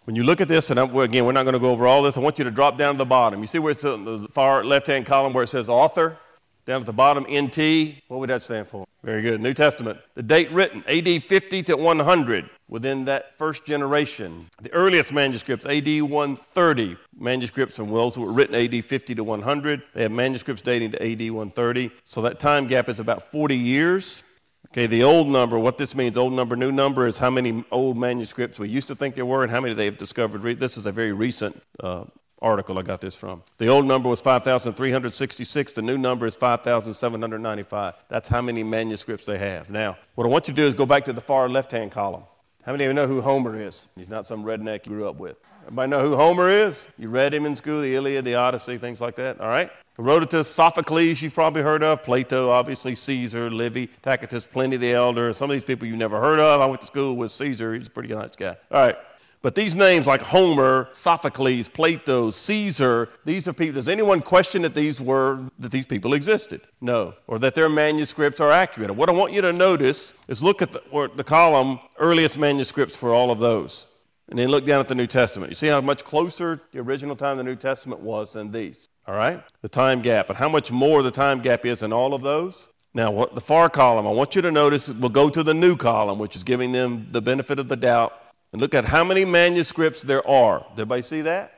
When 0.06 0.16
you 0.16 0.24
look 0.24 0.42
at 0.42 0.48
this, 0.48 0.70
and 0.70 0.80
I'm, 0.80 0.96
again, 0.98 1.26
we're 1.26 1.32
not 1.32 1.44
going 1.44 1.54
to 1.54 1.60
go 1.60 1.72
over 1.72 1.88
all 1.88 2.04
this, 2.04 2.18
I 2.18 2.20
want 2.20 2.38
you 2.38 2.44
to 2.44 2.52
drop 2.52 2.78
down 2.78 2.96
to 2.96 2.98
the 2.98 3.06
bottom. 3.06 3.40
You 3.40 3.48
see 3.48 3.60
where 3.60 3.72
it's 3.72 3.84
in 3.84 4.04
the 4.04 4.28
far 4.34 4.64
left 4.64 4.88
hand 4.88 5.06
column 5.06 5.34
where 5.34 5.44
it 5.44 5.48
says 5.48 5.70
author? 5.70 6.18
Down 6.66 6.82
at 6.82 6.86
the 6.86 6.94
bottom, 6.94 7.24
NT. 7.24 8.02
What 8.08 8.20
would 8.20 8.30
that 8.30 8.42
stand 8.42 8.68
for? 8.68 8.86
Very 9.04 9.22
good. 9.22 9.42
New 9.42 9.54
Testament. 9.54 10.00
The 10.16 10.24
date 10.24 10.50
written, 10.52 10.82
AD 10.88 11.24
50 11.24 11.64
to 11.64 11.76
100, 11.76 12.50
within 12.70 13.04
that 13.06 13.38
first 13.38 13.66
generation. 13.66 14.48
The 14.62 14.72
earliest 14.72 15.12
manuscripts, 15.12 15.66
AD 15.66 16.02
130, 16.04 16.96
manuscripts 17.18 17.76
from 17.76 17.90
Wells 17.90 18.18
were 18.18 18.32
written 18.32 18.56
AD 18.56 18.86
50 18.86 19.16
to 19.16 19.24
100. 19.24 19.84
They 19.94 20.04
have 20.04 20.12
manuscripts 20.14 20.62
dating 20.62 20.92
to 20.92 21.04
AD 21.04 21.20
130. 21.20 21.92
So 22.06 22.22
that 22.22 22.40
time 22.40 22.68
gap 22.68 22.88
is 22.88 23.02
about 23.02 23.30
40 23.30 23.58
years. 23.58 24.24
Okay, 24.72 24.88
the 24.88 25.04
old 25.04 25.28
number, 25.28 25.60
what 25.60 25.78
this 25.78 25.94
means, 25.94 26.16
old 26.16 26.32
number, 26.32 26.56
new 26.56 26.72
number, 26.72 27.06
is 27.06 27.18
how 27.18 27.30
many 27.30 27.66
old 27.72 27.98
manuscripts 27.98 28.58
we 28.58 28.70
used 28.70 28.88
to 28.88 28.96
think 28.96 29.16
there 29.16 29.26
were 29.26 29.44
and 29.44 29.52
how 29.52 29.60
many 29.60 29.74
they've 29.74 29.98
discovered. 29.98 30.58
This 30.58 30.78
is 30.78 30.86
a 30.86 30.94
very 30.94 31.12
recent 31.12 31.62
uh, 31.82 32.06
article 32.44 32.78
I 32.78 32.84
got 32.84 33.02
this 33.02 33.16
from. 33.16 33.42
The 33.58 33.68
old 33.68 33.86
number 33.86 34.10
was 34.10 34.22
5,366. 34.22 35.74
The 35.74 35.82
new 35.82 35.98
number 35.98 36.28
is 36.28 36.36
5,795. 36.36 37.94
That's 38.10 38.28
how 38.28 38.42
many 38.42 38.64
manuscripts 38.64 39.26
they 39.26 39.38
have. 39.38 39.70
Now, 39.70 39.98
what 40.16 40.26
I 40.26 40.30
want 40.30 40.48
you 40.48 40.54
to 40.54 40.62
do 40.62 40.68
is 40.68 40.76
go 40.76 40.86
back 40.86 41.06
to 41.06 41.14
the 41.14 41.22
far 41.22 41.50
left 41.50 41.72
hand 41.72 41.92
column. 41.92 42.24
How 42.66 42.72
many 42.72 42.86
of 42.86 42.90
you 42.90 42.94
know 42.94 43.08
who 43.08 43.22
Homer 43.22 43.60
is? 43.60 43.90
He's 43.96 44.10
not 44.10 44.28
some 44.28 44.44
redneck 44.44 44.86
you 44.86 44.92
grew 44.92 45.08
up 45.08 45.18
with. 45.18 45.38
Everybody 45.64 45.90
know 45.90 46.02
who 46.02 46.16
Homer 46.16 46.50
is? 46.50 46.92
You 46.98 47.10
read 47.10 47.34
him 47.34 47.46
in 47.46 47.56
school, 47.56 47.82
the 47.82 47.96
Iliad, 47.96 48.26
the 48.26 48.36
Odyssey, 48.36 48.78
things 48.78 49.00
like 49.00 49.16
that, 49.16 49.40
all 49.40 49.48
right? 49.48 49.72
to 49.98 50.44
Sophocles, 50.44 51.22
you've 51.22 51.34
probably 51.34 51.62
heard 51.62 51.84
of, 51.84 52.04
Plato, 52.04 52.50
obviously, 52.50 52.96
Caesar, 52.96 53.50
Livy, 53.50 53.88
Tacitus, 54.02 54.46
Pliny 54.46 54.78
the 54.78 54.92
Elder, 54.92 55.32
some 55.34 55.52
of 55.52 55.56
these 55.56 55.64
people 55.64 55.88
you 55.88 55.96
never 55.96 56.20
heard 56.20 56.40
of. 56.40 56.62
I 56.62 56.66
went 56.66 56.82
to 56.82 56.88
school 56.88 57.16
with 57.16 57.32
Caesar, 57.32 57.76
he's 57.76 57.88
a 57.88 57.92
pretty 57.92 58.14
nice 58.14 58.36
guy. 58.36 58.58
All 58.72 58.86
right, 58.86 58.98
But 59.44 59.56
these 59.56 59.76
names 59.76 60.08
like 60.08 60.22
Homer, 60.22 60.88
Sophocles, 60.94 61.68
Plato, 61.68 62.32
Caesar, 62.32 63.10
these 63.26 63.46
are 63.46 63.52
people. 63.52 63.74
Does 63.74 63.90
anyone 63.90 64.22
question 64.22 64.62
that 64.62 64.74
these 64.74 65.02
were 65.02 65.44
that 65.60 65.74
these 65.74 65.86
people 65.86 66.14
existed? 66.14 66.62
No, 66.80 67.14
or 67.28 67.38
that 67.40 67.54
their 67.54 67.68
manuscripts 67.68 68.40
are 68.40 68.52
accurate. 68.52 68.96
What 68.96 69.10
I 69.10 69.12
want 69.12 69.34
you 69.34 69.42
to 69.42 69.52
notice 69.52 70.14
is 70.30 70.42
look 70.42 70.62
at 70.62 70.72
the, 70.72 71.12
the 71.18 71.26
column 71.26 71.80
earliest 72.00 72.40
manuscripts 72.40 72.96
for 72.96 73.14
all 73.14 73.32
of 73.32 73.40
those, 73.40 73.92
and 74.30 74.40
then 74.40 74.48
look 74.48 74.64
down 74.64 74.80
at 74.80 74.88
the 74.88 74.96
New 74.96 75.08
Testament. 75.08 75.52
You 75.52 75.56
see 75.56 75.68
how 75.68 75.82
much 75.82 76.06
closer 76.06 76.62
the 76.72 76.80
original 76.80 77.18
time 77.18 77.36
the 77.36 77.44
New 77.44 77.58
Testament 77.58 78.00
was 78.00 78.32
than 78.32 78.50
these. 78.50 78.88
All 79.06 79.16
right, 79.16 79.44
the 79.62 79.68
time 79.68 80.02
gap, 80.02 80.30
and 80.30 80.38
how 80.38 80.48
much 80.48 80.72
more 80.72 81.04
the 81.04 81.12
time 81.12 81.42
gap 81.42 81.66
is 81.66 81.84
in 81.84 81.92
all 81.92 82.14
of 82.14 82.22
those. 82.22 82.70
Now, 82.94 83.12
what 83.12 83.36
the 83.36 83.42
far 83.42 83.70
column, 83.70 84.08
I 84.08 84.12
want 84.12 84.38
you 84.38 84.42
to 84.42 84.52
notice, 84.52 84.88
we'll 84.88 85.10
go 85.10 85.30
to 85.30 85.44
the 85.44 85.54
new 85.54 85.76
column, 85.76 86.18
which 86.18 86.38
is 86.38 86.44
giving 86.44 86.72
them 86.72 87.08
the 87.12 87.22
benefit 87.22 87.60
of 87.60 87.68
the 87.68 87.76
doubt 87.76 88.14
and 88.54 88.62
look 88.62 88.74
at 88.74 88.86
how 88.86 89.04
many 89.04 89.26
manuscripts 89.26 90.04
there 90.04 90.26
are. 90.28 90.60
Did 90.60 90.82
everybody 90.82 91.02
see 91.02 91.22
that? 91.22 91.52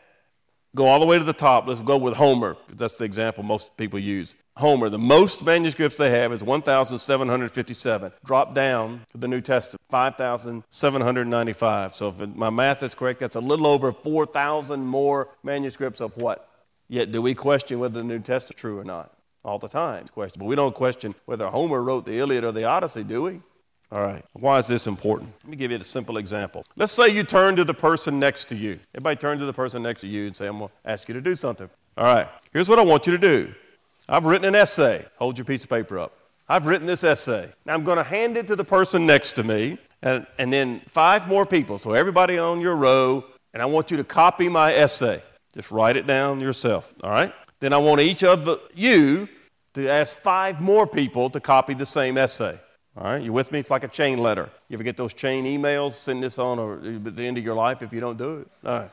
Go 0.75 0.87
all 0.87 0.99
the 0.99 1.05
way 1.05 1.17
to 1.17 1.23
the 1.23 1.31
top. 1.31 1.67
Let's 1.67 1.79
go 1.79 1.97
with 1.97 2.15
Homer. 2.15 2.57
That's 2.69 2.97
the 2.97 3.05
example 3.05 3.43
most 3.43 3.77
people 3.77 3.99
use. 3.99 4.35
Homer, 4.57 4.89
the 4.89 4.97
most 4.97 5.45
manuscripts 5.45 5.97
they 5.97 6.09
have 6.09 6.33
is 6.33 6.43
1,757. 6.43 8.11
Drop 8.25 8.53
down 8.53 9.05
to 9.11 9.17
the 9.17 9.27
New 9.27 9.39
Testament, 9.39 9.81
5,795. 9.89 11.95
So 11.95 12.09
if 12.09 12.35
my 12.35 12.49
math 12.49 12.83
is 12.83 12.93
correct, 12.93 13.21
that's 13.21 13.35
a 13.35 13.41
little 13.41 13.67
over 13.67 13.93
4,000 13.93 14.85
more 14.85 15.29
manuscripts 15.43 16.01
of 16.01 16.17
what? 16.17 16.49
Yet 16.89 17.13
do 17.13 17.21
we 17.21 17.35
question 17.35 17.79
whether 17.79 17.99
the 17.99 18.03
New 18.03 18.19
Testament 18.19 18.57
is 18.57 18.61
true 18.61 18.79
or 18.79 18.83
not? 18.83 19.13
All 19.45 19.59
the 19.59 19.69
time. 19.69 20.05
Question. 20.07 20.39
But 20.39 20.45
we 20.45 20.55
don't 20.55 20.75
question 20.75 21.15
whether 21.25 21.47
Homer 21.47 21.81
wrote 21.81 22.05
the 22.05 22.17
Iliad 22.17 22.43
or 22.43 22.51
the 22.51 22.65
Odyssey, 22.65 23.03
do 23.03 23.21
we? 23.21 23.41
All 23.91 24.01
right. 24.01 24.23
Why 24.33 24.59
is 24.59 24.67
this 24.67 24.87
important? 24.87 25.31
Let 25.43 25.51
me 25.51 25.57
give 25.57 25.71
you 25.71 25.77
a 25.77 25.83
simple 25.83 26.17
example. 26.17 26.65
Let's 26.75 26.91
say 26.91 27.09
you 27.09 27.23
turn 27.23 27.55
to 27.55 27.63
the 27.63 27.73
person 27.73 28.19
next 28.19 28.45
to 28.45 28.55
you. 28.55 28.79
Everybody 28.93 29.17
turn 29.17 29.39
to 29.39 29.45
the 29.45 29.53
person 29.53 29.83
next 29.83 30.01
to 30.01 30.07
you 30.07 30.27
and 30.27 30.35
say, 30.35 30.47
I'm 30.47 30.57
going 30.59 30.69
to 30.69 30.89
ask 30.89 31.07
you 31.07 31.13
to 31.13 31.21
do 31.21 31.35
something. 31.35 31.69
All 31.97 32.05
right. 32.05 32.27
Here's 32.51 32.67
what 32.67 32.79
I 32.79 32.81
want 32.81 33.05
you 33.05 33.11
to 33.11 33.17
do. 33.17 33.53
I've 34.09 34.25
written 34.25 34.47
an 34.47 34.55
essay. 34.55 35.05
Hold 35.17 35.37
your 35.37 35.45
piece 35.45 35.63
of 35.63 35.69
paper 35.69 35.99
up. 35.99 36.13
I've 36.47 36.65
written 36.65 36.85
this 36.85 37.03
essay. 37.03 37.49
Now 37.65 37.73
I'm 37.73 37.83
going 37.83 37.97
to 37.97 38.03
hand 38.03 38.37
it 38.37 38.47
to 38.47 38.55
the 38.55 38.65
person 38.65 39.05
next 39.05 39.33
to 39.33 39.43
me 39.43 39.77
and, 40.01 40.25
and 40.37 40.51
then 40.51 40.81
five 40.87 41.27
more 41.27 41.45
people. 41.45 41.77
So 41.77 41.93
everybody 41.93 42.37
on 42.37 42.61
your 42.61 42.75
row, 42.75 43.23
and 43.53 43.61
I 43.61 43.65
want 43.65 43.91
you 43.91 43.97
to 43.97 44.03
copy 44.03 44.49
my 44.49 44.73
essay. 44.73 45.21
Just 45.53 45.71
write 45.71 45.95
it 45.95 46.05
down 46.05 46.39
yourself. 46.39 46.93
All 47.03 47.09
right. 47.09 47.33
Then 47.59 47.73
I 47.73 47.77
want 47.77 48.01
each 48.01 48.23
of 48.23 48.45
the, 48.45 48.59
you 48.73 49.27
to 49.73 49.87
ask 49.87 50.17
five 50.19 50.61
more 50.61 50.85
people 50.85 51.29
to 51.29 51.39
copy 51.39 51.73
the 51.73 51.85
same 51.85 52.17
essay. 52.17 52.59
All 52.97 53.03
right, 53.03 53.21
you 53.21 53.33
with 53.33 53.51
me? 53.51 53.59
It's 53.59 53.71
like 53.71 53.83
a 53.83 53.89
chain 53.89 54.19
letter. 54.19 54.49
You 54.69 54.75
ever 54.75 54.83
get 54.83 54.95
those 54.95 55.13
chain 55.13 55.43
emails? 55.43 55.93
Send 55.95 56.23
this 56.23 56.39
on 56.39 57.05
at 57.05 57.15
the 57.15 57.27
end 57.27 57.37
of 57.37 57.43
your 57.43 57.55
life 57.55 57.81
if 57.81 57.91
you 57.91 57.99
don't 57.99 58.17
do 58.17 58.39
it. 58.39 58.47
All 58.65 58.79
right. 58.79 58.91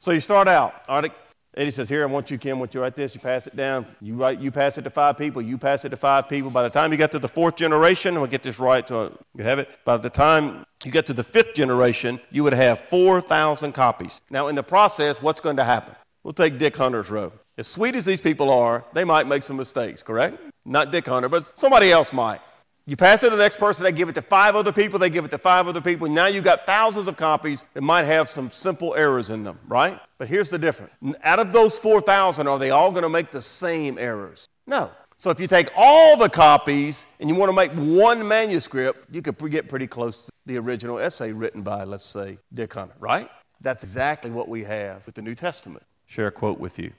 So 0.00 0.10
you 0.10 0.20
start 0.20 0.48
out. 0.48 0.74
All 0.86 1.00
right. 1.00 1.12
Eddie 1.56 1.70
says, 1.70 1.88
"Here, 1.88 2.02
I 2.02 2.06
want 2.06 2.30
you, 2.30 2.38
Kim. 2.38 2.58
I 2.58 2.60
want 2.60 2.74
you 2.74 2.78
to 2.78 2.82
write 2.82 2.94
this. 2.94 3.14
You 3.14 3.20
pass 3.22 3.46
it 3.46 3.56
down. 3.56 3.86
You 4.00 4.14
write. 4.16 4.38
You 4.38 4.50
pass 4.50 4.76
it 4.76 4.82
to 4.82 4.90
five 4.90 5.16
people. 5.16 5.40
You 5.40 5.56
pass 5.56 5.84
it 5.84 5.88
to 5.88 5.96
five 5.96 6.28
people. 6.28 6.50
By 6.50 6.62
the 6.62 6.70
time 6.70 6.92
you 6.92 6.98
get 6.98 7.10
to 7.12 7.18
the 7.18 7.28
fourth 7.28 7.56
generation, 7.56 8.14
we'll 8.14 8.26
get 8.26 8.42
this 8.42 8.58
right 8.58 8.86
so 8.86 9.18
you 9.34 9.44
have 9.44 9.58
it. 9.58 9.70
By 9.84 9.96
the 9.96 10.10
time 10.10 10.66
you 10.84 10.92
get 10.92 11.06
to 11.06 11.14
the 11.14 11.24
fifth 11.24 11.54
generation, 11.54 12.20
you 12.30 12.44
would 12.44 12.52
have 12.52 12.80
four 12.90 13.20
thousand 13.22 13.72
copies. 13.72 14.20
Now, 14.30 14.48
in 14.48 14.56
the 14.56 14.62
process, 14.62 15.22
what's 15.22 15.40
going 15.40 15.56
to 15.56 15.64
happen? 15.64 15.96
We'll 16.22 16.34
take 16.34 16.58
Dick 16.58 16.76
Hunter's 16.76 17.10
row. 17.10 17.32
As 17.56 17.66
sweet 17.66 17.94
as 17.96 18.04
these 18.04 18.20
people 18.20 18.50
are, 18.50 18.84
they 18.92 19.04
might 19.04 19.26
make 19.26 19.42
some 19.42 19.56
mistakes. 19.56 20.02
Correct? 20.02 20.38
Not 20.64 20.92
Dick 20.92 21.06
Hunter, 21.06 21.30
but 21.30 21.50
somebody 21.56 21.90
else 21.90 22.12
might. 22.12 22.40
You 22.88 22.96
pass 22.96 23.22
it 23.22 23.28
to 23.28 23.36
the 23.36 23.42
next 23.42 23.58
person, 23.58 23.84
they 23.84 23.92
give 23.92 24.08
it 24.08 24.14
to 24.14 24.22
five 24.22 24.56
other 24.56 24.72
people, 24.72 24.98
they 24.98 25.10
give 25.10 25.26
it 25.26 25.30
to 25.32 25.36
five 25.36 25.68
other 25.68 25.82
people. 25.82 26.08
Now 26.08 26.24
you've 26.24 26.42
got 26.42 26.64
thousands 26.64 27.06
of 27.06 27.18
copies 27.18 27.66
that 27.74 27.82
might 27.82 28.06
have 28.06 28.30
some 28.30 28.50
simple 28.50 28.94
errors 28.94 29.28
in 29.28 29.44
them, 29.44 29.58
right? 29.68 30.00
But 30.16 30.28
here's 30.28 30.48
the 30.48 30.58
difference. 30.58 30.94
Out 31.22 31.38
of 31.38 31.52
those 31.52 31.78
4,000, 31.78 32.46
are 32.46 32.58
they 32.58 32.70
all 32.70 32.90
going 32.90 33.02
to 33.02 33.10
make 33.10 33.30
the 33.30 33.42
same 33.42 33.98
errors? 33.98 34.48
No. 34.66 34.90
So 35.18 35.28
if 35.28 35.38
you 35.38 35.46
take 35.46 35.68
all 35.76 36.16
the 36.16 36.30
copies 36.30 37.06
and 37.20 37.28
you 37.28 37.34
want 37.34 37.50
to 37.50 37.52
make 37.52 37.72
one 37.72 38.26
manuscript, 38.26 39.04
you 39.10 39.20
could 39.20 39.36
get 39.50 39.68
pretty 39.68 39.86
close 39.86 40.24
to 40.24 40.32
the 40.46 40.56
original 40.56 40.98
essay 40.98 41.30
written 41.32 41.60
by, 41.60 41.84
let's 41.84 42.06
say, 42.06 42.38
Dick 42.54 42.72
Hunter, 42.72 42.94
right? 43.00 43.28
That's 43.60 43.82
exactly 43.82 44.30
what 44.30 44.48
we 44.48 44.64
have 44.64 45.04
with 45.04 45.14
the 45.14 45.20
New 45.20 45.34
Testament. 45.34 45.84
Share 46.06 46.28
a 46.28 46.32
quote 46.32 46.58
with 46.58 46.78
you 46.78 46.92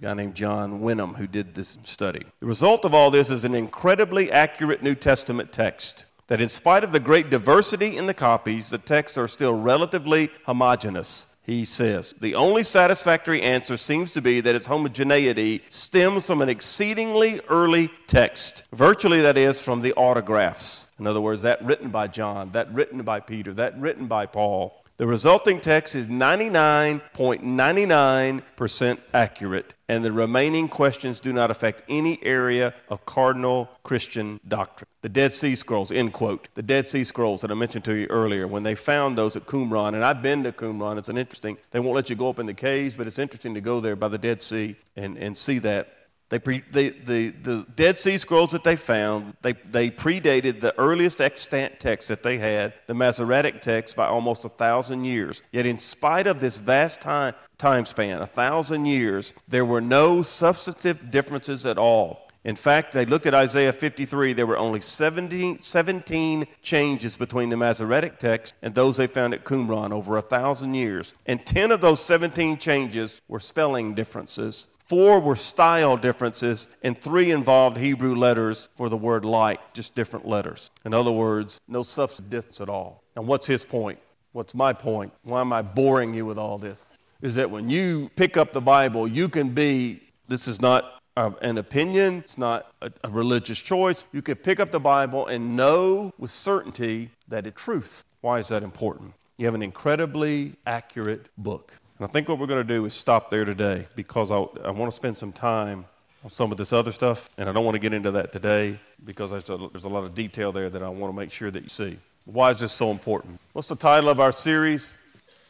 guy 0.00 0.12
named 0.12 0.34
John 0.34 0.82
Wenham 0.82 1.14
who 1.14 1.26
did 1.26 1.54
this 1.54 1.78
study. 1.82 2.22
The 2.40 2.46
result 2.46 2.84
of 2.84 2.92
all 2.92 3.10
this 3.10 3.30
is 3.30 3.44
an 3.44 3.54
incredibly 3.54 4.30
accurate 4.30 4.82
New 4.82 4.94
Testament 4.94 5.52
text 5.52 6.04
that, 6.26 6.40
in 6.40 6.50
spite 6.50 6.84
of 6.84 6.92
the 6.92 7.00
great 7.00 7.30
diversity 7.30 7.96
in 7.96 8.06
the 8.06 8.12
copies, 8.12 8.68
the 8.68 8.78
texts 8.78 9.16
are 9.16 9.28
still 9.28 9.54
relatively 9.54 10.30
homogeneous. 10.44 11.36
He 11.44 11.64
says, 11.64 12.12
the 12.20 12.34
only 12.34 12.62
satisfactory 12.64 13.40
answer 13.40 13.76
seems 13.76 14.12
to 14.12 14.20
be 14.20 14.40
that 14.40 14.54
its 14.54 14.66
homogeneity 14.66 15.62
stems 15.70 16.26
from 16.26 16.42
an 16.42 16.48
exceedingly 16.48 17.40
early 17.48 17.88
text. 18.08 18.64
Virtually, 18.72 19.22
that 19.22 19.38
is, 19.38 19.62
from 19.62 19.80
the 19.80 19.94
autographs. 19.94 20.90
In 20.98 21.06
other 21.06 21.20
words, 21.20 21.42
that 21.42 21.64
written 21.64 21.90
by 21.90 22.08
John, 22.08 22.50
that 22.50 22.72
written 22.74 23.02
by 23.02 23.20
Peter, 23.20 23.54
that 23.54 23.78
written 23.78 24.08
by 24.08 24.26
Paul. 24.26 24.82
The 24.98 25.06
resulting 25.06 25.60
text 25.60 25.94
is 25.94 26.06
99.99% 26.06 29.00
accurate, 29.12 29.74
and 29.90 30.02
the 30.02 30.10
remaining 30.10 30.68
questions 30.68 31.20
do 31.20 31.34
not 31.34 31.50
affect 31.50 31.82
any 31.86 32.18
area 32.24 32.72
of 32.88 33.04
cardinal 33.04 33.68
Christian 33.82 34.40
doctrine. 34.48 34.88
The 35.02 35.10
Dead 35.10 35.34
Sea 35.34 35.54
Scrolls, 35.54 35.92
end 35.92 36.14
quote. 36.14 36.48
The 36.54 36.62
Dead 36.62 36.88
Sea 36.88 37.04
Scrolls 37.04 37.42
that 37.42 37.50
I 37.50 37.54
mentioned 37.54 37.84
to 37.84 37.92
you 37.92 38.06
earlier, 38.06 38.48
when 38.48 38.62
they 38.62 38.74
found 38.74 39.18
those 39.18 39.36
at 39.36 39.44
Qumran, 39.44 39.88
and 39.88 40.02
I've 40.02 40.22
been 40.22 40.42
to 40.44 40.52
Qumran, 40.52 40.96
it's 40.96 41.10
an 41.10 41.18
interesting, 41.18 41.58
they 41.72 41.80
won't 41.80 41.94
let 41.94 42.08
you 42.08 42.16
go 42.16 42.30
up 42.30 42.38
in 42.38 42.46
the 42.46 42.54
caves, 42.54 42.94
but 42.94 43.06
it's 43.06 43.18
interesting 43.18 43.52
to 43.52 43.60
go 43.60 43.80
there 43.80 43.96
by 43.96 44.08
the 44.08 44.16
Dead 44.16 44.40
Sea 44.40 44.76
and, 44.96 45.18
and 45.18 45.36
see 45.36 45.58
that. 45.58 45.88
They 46.28 46.40
pre, 46.40 46.62
they, 46.72 46.90
the, 46.90 47.30
the 47.30 47.66
Dead 47.76 47.96
Sea 47.96 48.18
Scrolls 48.18 48.50
that 48.50 48.64
they 48.64 48.74
found, 48.74 49.36
they, 49.42 49.52
they 49.52 49.90
predated 49.90 50.60
the 50.60 50.76
earliest 50.78 51.20
extant 51.20 51.78
text 51.78 52.08
that 52.08 52.24
they 52.24 52.38
had, 52.38 52.74
the 52.88 52.94
Masoretic 52.94 53.62
text, 53.62 53.94
by 53.94 54.06
almost 54.06 54.44
a 54.44 54.48
thousand 54.48 55.04
years. 55.04 55.40
Yet, 55.52 55.66
in 55.66 55.78
spite 55.78 56.26
of 56.26 56.40
this 56.40 56.56
vast 56.56 57.00
time, 57.00 57.34
time 57.58 57.84
span, 57.84 58.22
a 58.22 58.26
thousand 58.26 58.86
years, 58.86 59.34
there 59.46 59.64
were 59.64 59.80
no 59.80 60.22
substantive 60.22 61.12
differences 61.12 61.64
at 61.64 61.78
all. 61.78 62.25
In 62.46 62.56
fact, 62.56 62.94
they 62.94 63.04
looked 63.04 63.26
at 63.26 63.34
Isaiah 63.34 63.72
53, 63.72 64.32
there 64.32 64.46
were 64.46 64.56
only 64.56 64.80
17, 64.80 65.60
17 65.60 66.46
changes 66.62 67.16
between 67.16 67.50
the 67.50 67.56
Masoretic 67.56 68.18
text 68.18 68.54
and 68.62 68.74
those 68.74 68.96
they 68.96 69.06
found 69.06 69.34
at 69.34 69.44
Qumran 69.44 69.92
over 69.92 70.16
a 70.16 70.22
thousand 70.22 70.72
years. 70.72 71.12
And 71.26 71.44
10 71.44 71.72
of 71.72 71.82
those 71.82 72.02
17 72.02 72.56
changes 72.56 73.20
were 73.28 73.40
spelling 73.40 73.94
differences 73.94 74.76
Four 74.86 75.18
were 75.18 75.34
style 75.34 75.96
differences, 75.96 76.76
and 76.82 76.96
three 76.96 77.32
involved 77.32 77.76
Hebrew 77.76 78.14
letters 78.14 78.68
for 78.76 78.88
the 78.88 78.96
word 78.96 79.24
light, 79.24 79.58
just 79.74 79.96
different 79.96 80.28
letters. 80.28 80.70
In 80.84 80.94
other 80.94 81.10
words, 81.10 81.60
no 81.66 81.82
substance 81.82 82.60
at 82.60 82.68
all. 82.68 83.02
And 83.16 83.26
what's 83.26 83.48
his 83.48 83.64
point? 83.64 83.98
What's 84.30 84.54
my 84.54 84.72
point? 84.72 85.12
Why 85.24 85.40
am 85.40 85.52
I 85.52 85.62
boring 85.62 86.14
you 86.14 86.24
with 86.24 86.38
all 86.38 86.56
this? 86.56 86.96
Is 87.20 87.34
that 87.34 87.50
when 87.50 87.68
you 87.68 88.10
pick 88.14 88.36
up 88.36 88.52
the 88.52 88.60
Bible, 88.60 89.08
you 89.08 89.28
can 89.28 89.48
be, 89.48 90.02
this 90.28 90.46
is 90.46 90.60
not 90.60 90.95
an 91.16 91.58
opinion, 91.58 92.18
it's 92.18 92.38
not 92.38 92.66
a, 92.82 92.92
a 93.04 93.08
religious 93.08 93.58
choice. 93.58 94.04
You 94.12 94.22
can 94.22 94.36
pick 94.36 94.60
up 94.60 94.70
the 94.70 94.80
Bible 94.80 95.26
and 95.26 95.56
know 95.56 96.12
with 96.18 96.30
certainty 96.30 97.10
that 97.28 97.46
it's 97.46 97.60
truth. 97.60 98.04
Why 98.20 98.38
is 98.38 98.48
that 98.48 98.62
important? 98.62 99.14
You 99.38 99.46
have 99.46 99.54
an 99.54 99.62
incredibly 99.62 100.54
accurate 100.66 101.28
book. 101.38 101.72
And 101.98 102.08
I 102.08 102.12
think 102.12 102.28
what 102.28 102.38
we're 102.38 102.46
going 102.46 102.66
to 102.66 102.74
do 102.74 102.84
is 102.84 102.94
stop 102.94 103.30
there 103.30 103.44
today 103.44 103.86
because 103.96 104.30
I, 104.30 104.36
I 104.64 104.70
want 104.70 104.90
to 104.90 104.96
spend 104.96 105.16
some 105.16 105.32
time 105.32 105.86
on 106.24 106.30
some 106.30 106.52
of 106.52 106.58
this 106.58 106.72
other 106.72 106.92
stuff, 106.92 107.30
and 107.38 107.48
I 107.48 107.52
don't 107.52 107.64
want 107.64 107.76
to 107.76 107.80
get 107.80 107.94
into 107.94 108.10
that 108.12 108.32
today 108.32 108.78
because 109.04 109.30
there's 109.30 109.48
a, 109.48 109.56
there's 109.72 109.84
a 109.84 109.88
lot 109.88 110.04
of 110.04 110.14
detail 110.14 110.52
there 110.52 110.68
that 110.68 110.82
I 110.82 110.88
want 110.88 111.12
to 111.12 111.16
make 111.16 111.30
sure 111.30 111.50
that 111.50 111.62
you 111.62 111.68
see. 111.68 111.98
Why 112.24 112.50
is 112.50 112.60
this 112.60 112.72
so 112.72 112.90
important? 112.90 113.40
What's 113.52 113.68
the 113.68 113.76
title 113.76 114.10
of 114.10 114.20
our 114.20 114.32
series? 114.32 114.98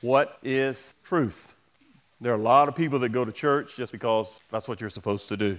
What 0.02 0.38
is 0.42 0.94
truth? 1.02 1.54
There 2.20 2.32
are 2.32 2.36
a 2.36 2.42
lot 2.42 2.68
of 2.68 2.74
people 2.74 2.98
that 3.00 3.10
go 3.10 3.24
to 3.24 3.32
church 3.32 3.76
just 3.76 3.92
because 3.92 4.40
that's 4.50 4.68
what 4.68 4.80
you're 4.80 4.90
supposed 4.90 5.28
to 5.28 5.36
do. 5.36 5.58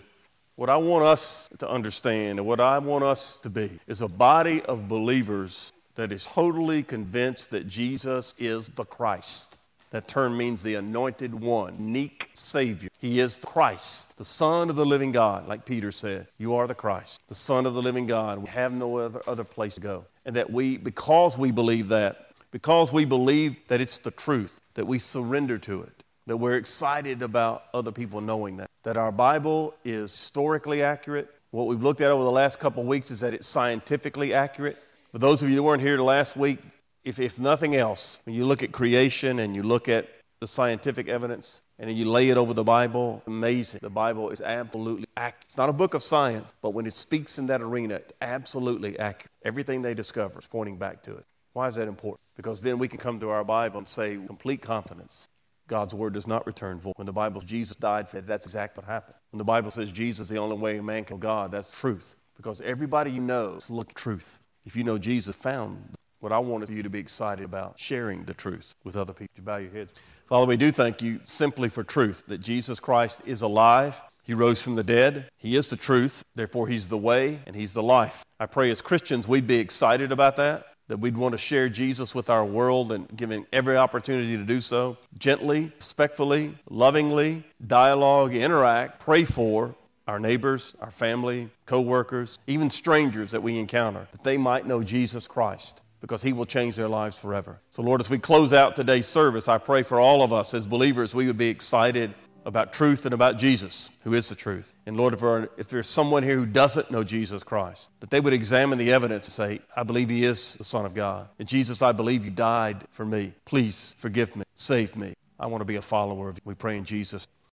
What 0.55 0.71
I 0.71 0.77
want 0.77 1.03
us 1.05 1.47
to 1.59 1.69
understand 1.69 2.39
and 2.39 2.47
what 2.47 2.59
I 2.59 2.79
want 2.79 3.03
us 3.03 3.37
to 3.43 3.49
be 3.49 3.79
is 3.85 4.01
a 4.01 4.07
body 4.07 4.63
of 4.63 4.87
believers 4.87 5.71
that 5.93 6.11
is 6.11 6.25
totally 6.25 6.81
convinced 6.81 7.51
that 7.51 7.67
Jesus 7.67 8.33
is 8.39 8.69
the 8.69 8.85
Christ. 8.85 9.57
That 9.91 10.07
term 10.07 10.35
means 10.35 10.63
the 10.63 10.75
anointed 10.75 11.33
one, 11.33 11.75
unique 11.77 12.29
Savior. 12.33 12.89
He 12.99 13.19
is 13.19 13.37
the 13.37 13.47
Christ, 13.47 14.17
the 14.17 14.25
Son 14.25 14.71
of 14.71 14.75
the 14.75 14.85
living 14.85 15.11
God, 15.11 15.47
like 15.47 15.63
Peter 15.63 15.91
said. 15.91 16.27
You 16.39 16.55
are 16.55 16.65
the 16.65 16.75
Christ, 16.75 17.21
the 17.27 17.35
Son 17.35 17.65
of 17.67 17.75
the 17.75 17.81
living 17.81 18.07
God. 18.07 18.39
We 18.39 18.49
have 18.49 18.73
no 18.73 18.97
other, 18.97 19.21
other 19.27 19.43
place 19.43 19.75
to 19.75 19.81
go. 19.81 20.05
And 20.25 20.35
that 20.35 20.51
we, 20.51 20.77
because 20.77 21.37
we 21.37 21.51
believe 21.51 21.87
that, 21.89 22.31
because 22.51 22.91
we 22.91 23.05
believe 23.05 23.57
that 23.67 23.79
it's 23.79 23.99
the 23.99 24.11
truth, 24.11 24.59
that 24.73 24.85
we 24.85 24.99
surrender 24.99 25.57
to 25.59 25.83
it, 25.83 25.96
that 26.27 26.37
we're 26.37 26.57
excited 26.57 27.21
about 27.21 27.63
other 27.73 27.91
people 27.91 28.21
knowing 28.21 28.57
that, 28.57 28.69
that 28.83 28.97
our 28.97 29.11
Bible 29.11 29.73
is 29.83 30.11
historically 30.11 30.83
accurate. 30.83 31.33
What 31.51 31.67
we've 31.67 31.81
looked 31.81 32.01
at 32.01 32.11
over 32.11 32.23
the 32.23 32.31
last 32.31 32.59
couple 32.59 32.83
of 32.83 32.87
weeks 32.87 33.09
is 33.11 33.21
that 33.21 33.33
it's 33.33 33.47
scientifically 33.47 34.33
accurate. 34.33 34.77
For 35.13 35.19
those 35.19 35.41
of 35.41 35.49
you 35.49 35.55
that 35.55 35.63
weren't 35.63 35.81
here 35.81 35.97
last 35.99 36.35
week, 36.35 36.59
if, 37.05 37.19
if 37.19 37.39
nothing 37.39 37.75
else, 37.75 38.19
when 38.25 38.35
you 38.35 38.45
look 38.45 38.61
at 38.61 38.73
creation 38.73 39.39
and 39.39 39.55
you 39.55 39.63
look 39.63 39.87
at 39.87 40.09
the 40.41 40.47
scientific 40.47 41.07
evidence 41.07 41.61
and 41.79 41.91
you 41.97 42.03
lay 42.03 42.29
it 42.29 42.35
over 42.35 42.53
the 42.53 42.63
Bible, 42.63 43.23
amazing. 43.25 43.79
The 43.81 43.89
Bible 43.89 44.29
is 44.29 44.41
absolutely 44.41 45.07
accurate. 45.15 45.45
It's 45.45 45.57
not 45.57 45.69
a 45.69 45.73
book 45.73 45.93
of 45.93 46.03
science, 46.03 46.53
but 46.61 46.71
when 46.71 46.85
it 46.85 46.93
speaks 46.93 47.39
in 47.39 47.47
that 47.47 47.61
arena, 47.61 47.95
it's 47.95 48.13
absolutely 48.21 48.99
accurate. 48.99 49.31
Everything 49.45 49.81
they 49.81 49.93
discover 49.93 50.39
is 50.39 50.45
pointing 50.45 50.77
back 50.77 51.03
to 51.03 51.15
it. 51.15 51.25
Why 51.53 51.67
is 51.67 51.75
that 51.75 51.87
important? 51.87 52.19
Because 52.35 52.61
then 52.61 52.77
we 52.77 52.89
can 52.89 52.99
come 52.99 53.19
to 53.21 53.29
our 53.29 53.45
Bible 53.45 53.79
and 53.79 53.87
say, 53.87 54.19
complete 54.27 54.61
confidence. 54.61 55.29
God's 55.67 55.93
word 55.93 56.13
does 56.13 56.27
not 56.27 56.45
return 56.45 56.79
void. 56.79 56.93
When 56.95 57.05
the 57.05 57.13
Bible 57.13 57.41
says 57.41 57.49
Jesus 57.49 57.77
died 57.77 58.07
for 58.07 58.17
it, 58.17 58.27
that's 58.27 58.45
exactly 58.45 58.81
what 58.81 58.91
happened. 58.91 59.15
When 59.31 59.37
the 59.37 59.43
Bible 59.43 59.71
says 59.71 59.91
Jesus 59.91 60.25
is 60.25 60.29
the 60.29 60.37
only 60.37 60.57
way 60.57 60.77
a 60.77 60.83
man 60.83 61.03
can 61.05 61.19
God, 61.19 61.51
that's 61.51 61.71
truth. 61.71 62.15
Because 62.35 62.61
everybody 62.61 63.11
you 63.11 63.21
know 63.21 63.55
is 63.55 63.69
looking 63.69 63.95
truth. 63.95 64.39
If 64.65 64.75
you 64.75 64.83
know 64.83 64.97
Jesus 64.97 65.35
found 65.35 65.95
what 66.19 66.31
I 66.31 66.39
wanted 66.39 66.69
you 66.69 66.83
to 66.83 66.89
be 66.89 66.99
excited 66.99 67.45
about, 67.45 67.79
sharing 67.79 68.23
the 68.23 68.33
truth 68.33 68.73
with 68.83 68.95
other 68.95 69.13
people. 69.13 69.33
You 69.35 69.43
bow 69.43 69.57
your 69.57 69.71
heads. 69.71 69.93
Father, 70.27 70.45
we 70.45 70.57
do 70.57 70.71
thank 70.71 71.01
you 71.01 71.19
simply 71.25 71.69
for 71.69 71.83
truth, 71.83 72.23
that 72.27 72.39
Jesus 72.39 72.79
Christ 72.79 73.21
is 73.25 73.41
alive. 73.41 73.95
He 74.23 74.33
rose 74.33 74.61
from 74.61 74.75
the 74.75 74.83
dead. 74.83 75.29
He 75.37 75.55
is 75.55 75.69
the 75.69 75.77
truth. 75.77 76.23
Therefore, 76.35 76.67
He's 76.67 76.87
the 76.87 76.97
way 76.97 77.39
and 77.45 77.55
He's 77.55 77.73
the 77.73 77.83
life. 77.83 78.25
I 78.39 78.45
pray 78.45 78.69
as 78.71 78.81
Christians 78.81 79.27
we'd 79.27 79.47
be 79.47 79.59
excited 79.59 80.11
about 80.11 80.35
that, 80.37 80.65
that 80.87 80.99
we'd 80.99 81.17
want 81.17 81.33
to 81.33 81.37
share 81.37 81.69
Jesus 81.69 82.15
with 82.15 82.29
our 82.29 82.45
world 82.45 82.91
and 82.91 83.07
giving 83.15 83.45
every 83.51 83.75
opportunity 83.75 84.37
to 84.37 84.43
do 84.43 84.61
so 84.61 84.97
gently, 85.17 85.71
respectfully, 85.77 86.53
lovingly, 86.69 87.43
dialogue, 87.65 88.33
interact, 88.33 88.99
pray 88.99 89.25
for 89.25 89.75
our 90.07 90.19
neighbors, 90.19 90.73
our 90.79 90.91
family, 90.91 91.49
coworkers, 91.65 92.39
even 92.47 92.69
strangers 92.69 93.31
that 93.31 93.43
we 93.43 93.59
encounter, 93.59 94.07
that 94.11 94.23
they 94.23 94.37
might 94.37 94.65
know 94.65 94.81
Jesus 94.81 95.27
Christ 95.27 95.81
because 95.99 96.21
he 96.21 96.31
will 96.31 96.45
change 96.45 96.75
their 96.75 96.87
lives 96.87 97.17
forever. 97.17 97.59
So, 97.71 97.81
Lord, 97.81 97.99
as 97.99 98.09
we 98.09 98.19
close 98.19 98.53
out 98.53 98.75
today's 98.75 99.07
service, 99.07 99.47
I 99.47 99.57
pray 99.57 99.83
for 99.83 99.99
all 99.99 100.21
of 100.21 100.31
us 100.31 100.53
as 100.53 100.67
believers, 100.67 101.13
we 101.13 101.27
would 101.27 101.37
be 101.37 101.49
excited 101.49 102.13
about 102.47 102.71
truth 102.71 103.05
and 103.05 103.13
about 103.13 103.37
Jesus, 103.37 103.89
who 104.05 104.13
is 104.13 104.29
the 104.29 104.35
truth. 104.35 104.73
And 104.85 104.95
Lord, 104.95 105.13
if, 105.13 105.49
if 105.57 105.67
there's 105.67 105.89
someone 105.89 106.23
here 106.23 106.37
who 106.37 106.45
doesn't 106.45 106.89
know 106.89 107.03
Jesus 107.03 107.43
Christ, 107.43 107.89
that 107.99 108.09
they 108.09 108.21
would 108.21 108.31
examine 108.31 108.79
the 108.79 108.93
evidence 108.93 109.25
and 109.25 109.33
say, 109.33 109.59
I 109.75 109.83
believe 109.83 110.09
he 110.09 110.23
is 110.23 110.55
the 110.55 110.63
Son 110.63 110.85
of 110.85 110.95
God. 110.95 111.27
And 111.39 111.47
Jesus, 111.47 111.81
I 111.81 111.91
believe 111.91 112.23
you 112.23 112.31
died 112.31 112.85
for 112.91 113.05
me. 113.05 113.33
Please 113.43 113.95
forgive 113.99 114.33
me, 114.37 114.45
save 114.55 114.95
me. 114.95 115.13
I 115.37 115.47
want 115.47 115.61
to 115.61 115.65
be 115.65 115.75
a 115.75 115.81
follower 115.81 116.29
of 116.29 116.37
you. 116.37 116.41
We 116.45 116.55
pray 116.55 116.77
in 116.77 116.85
Jesus' 116.85 117.27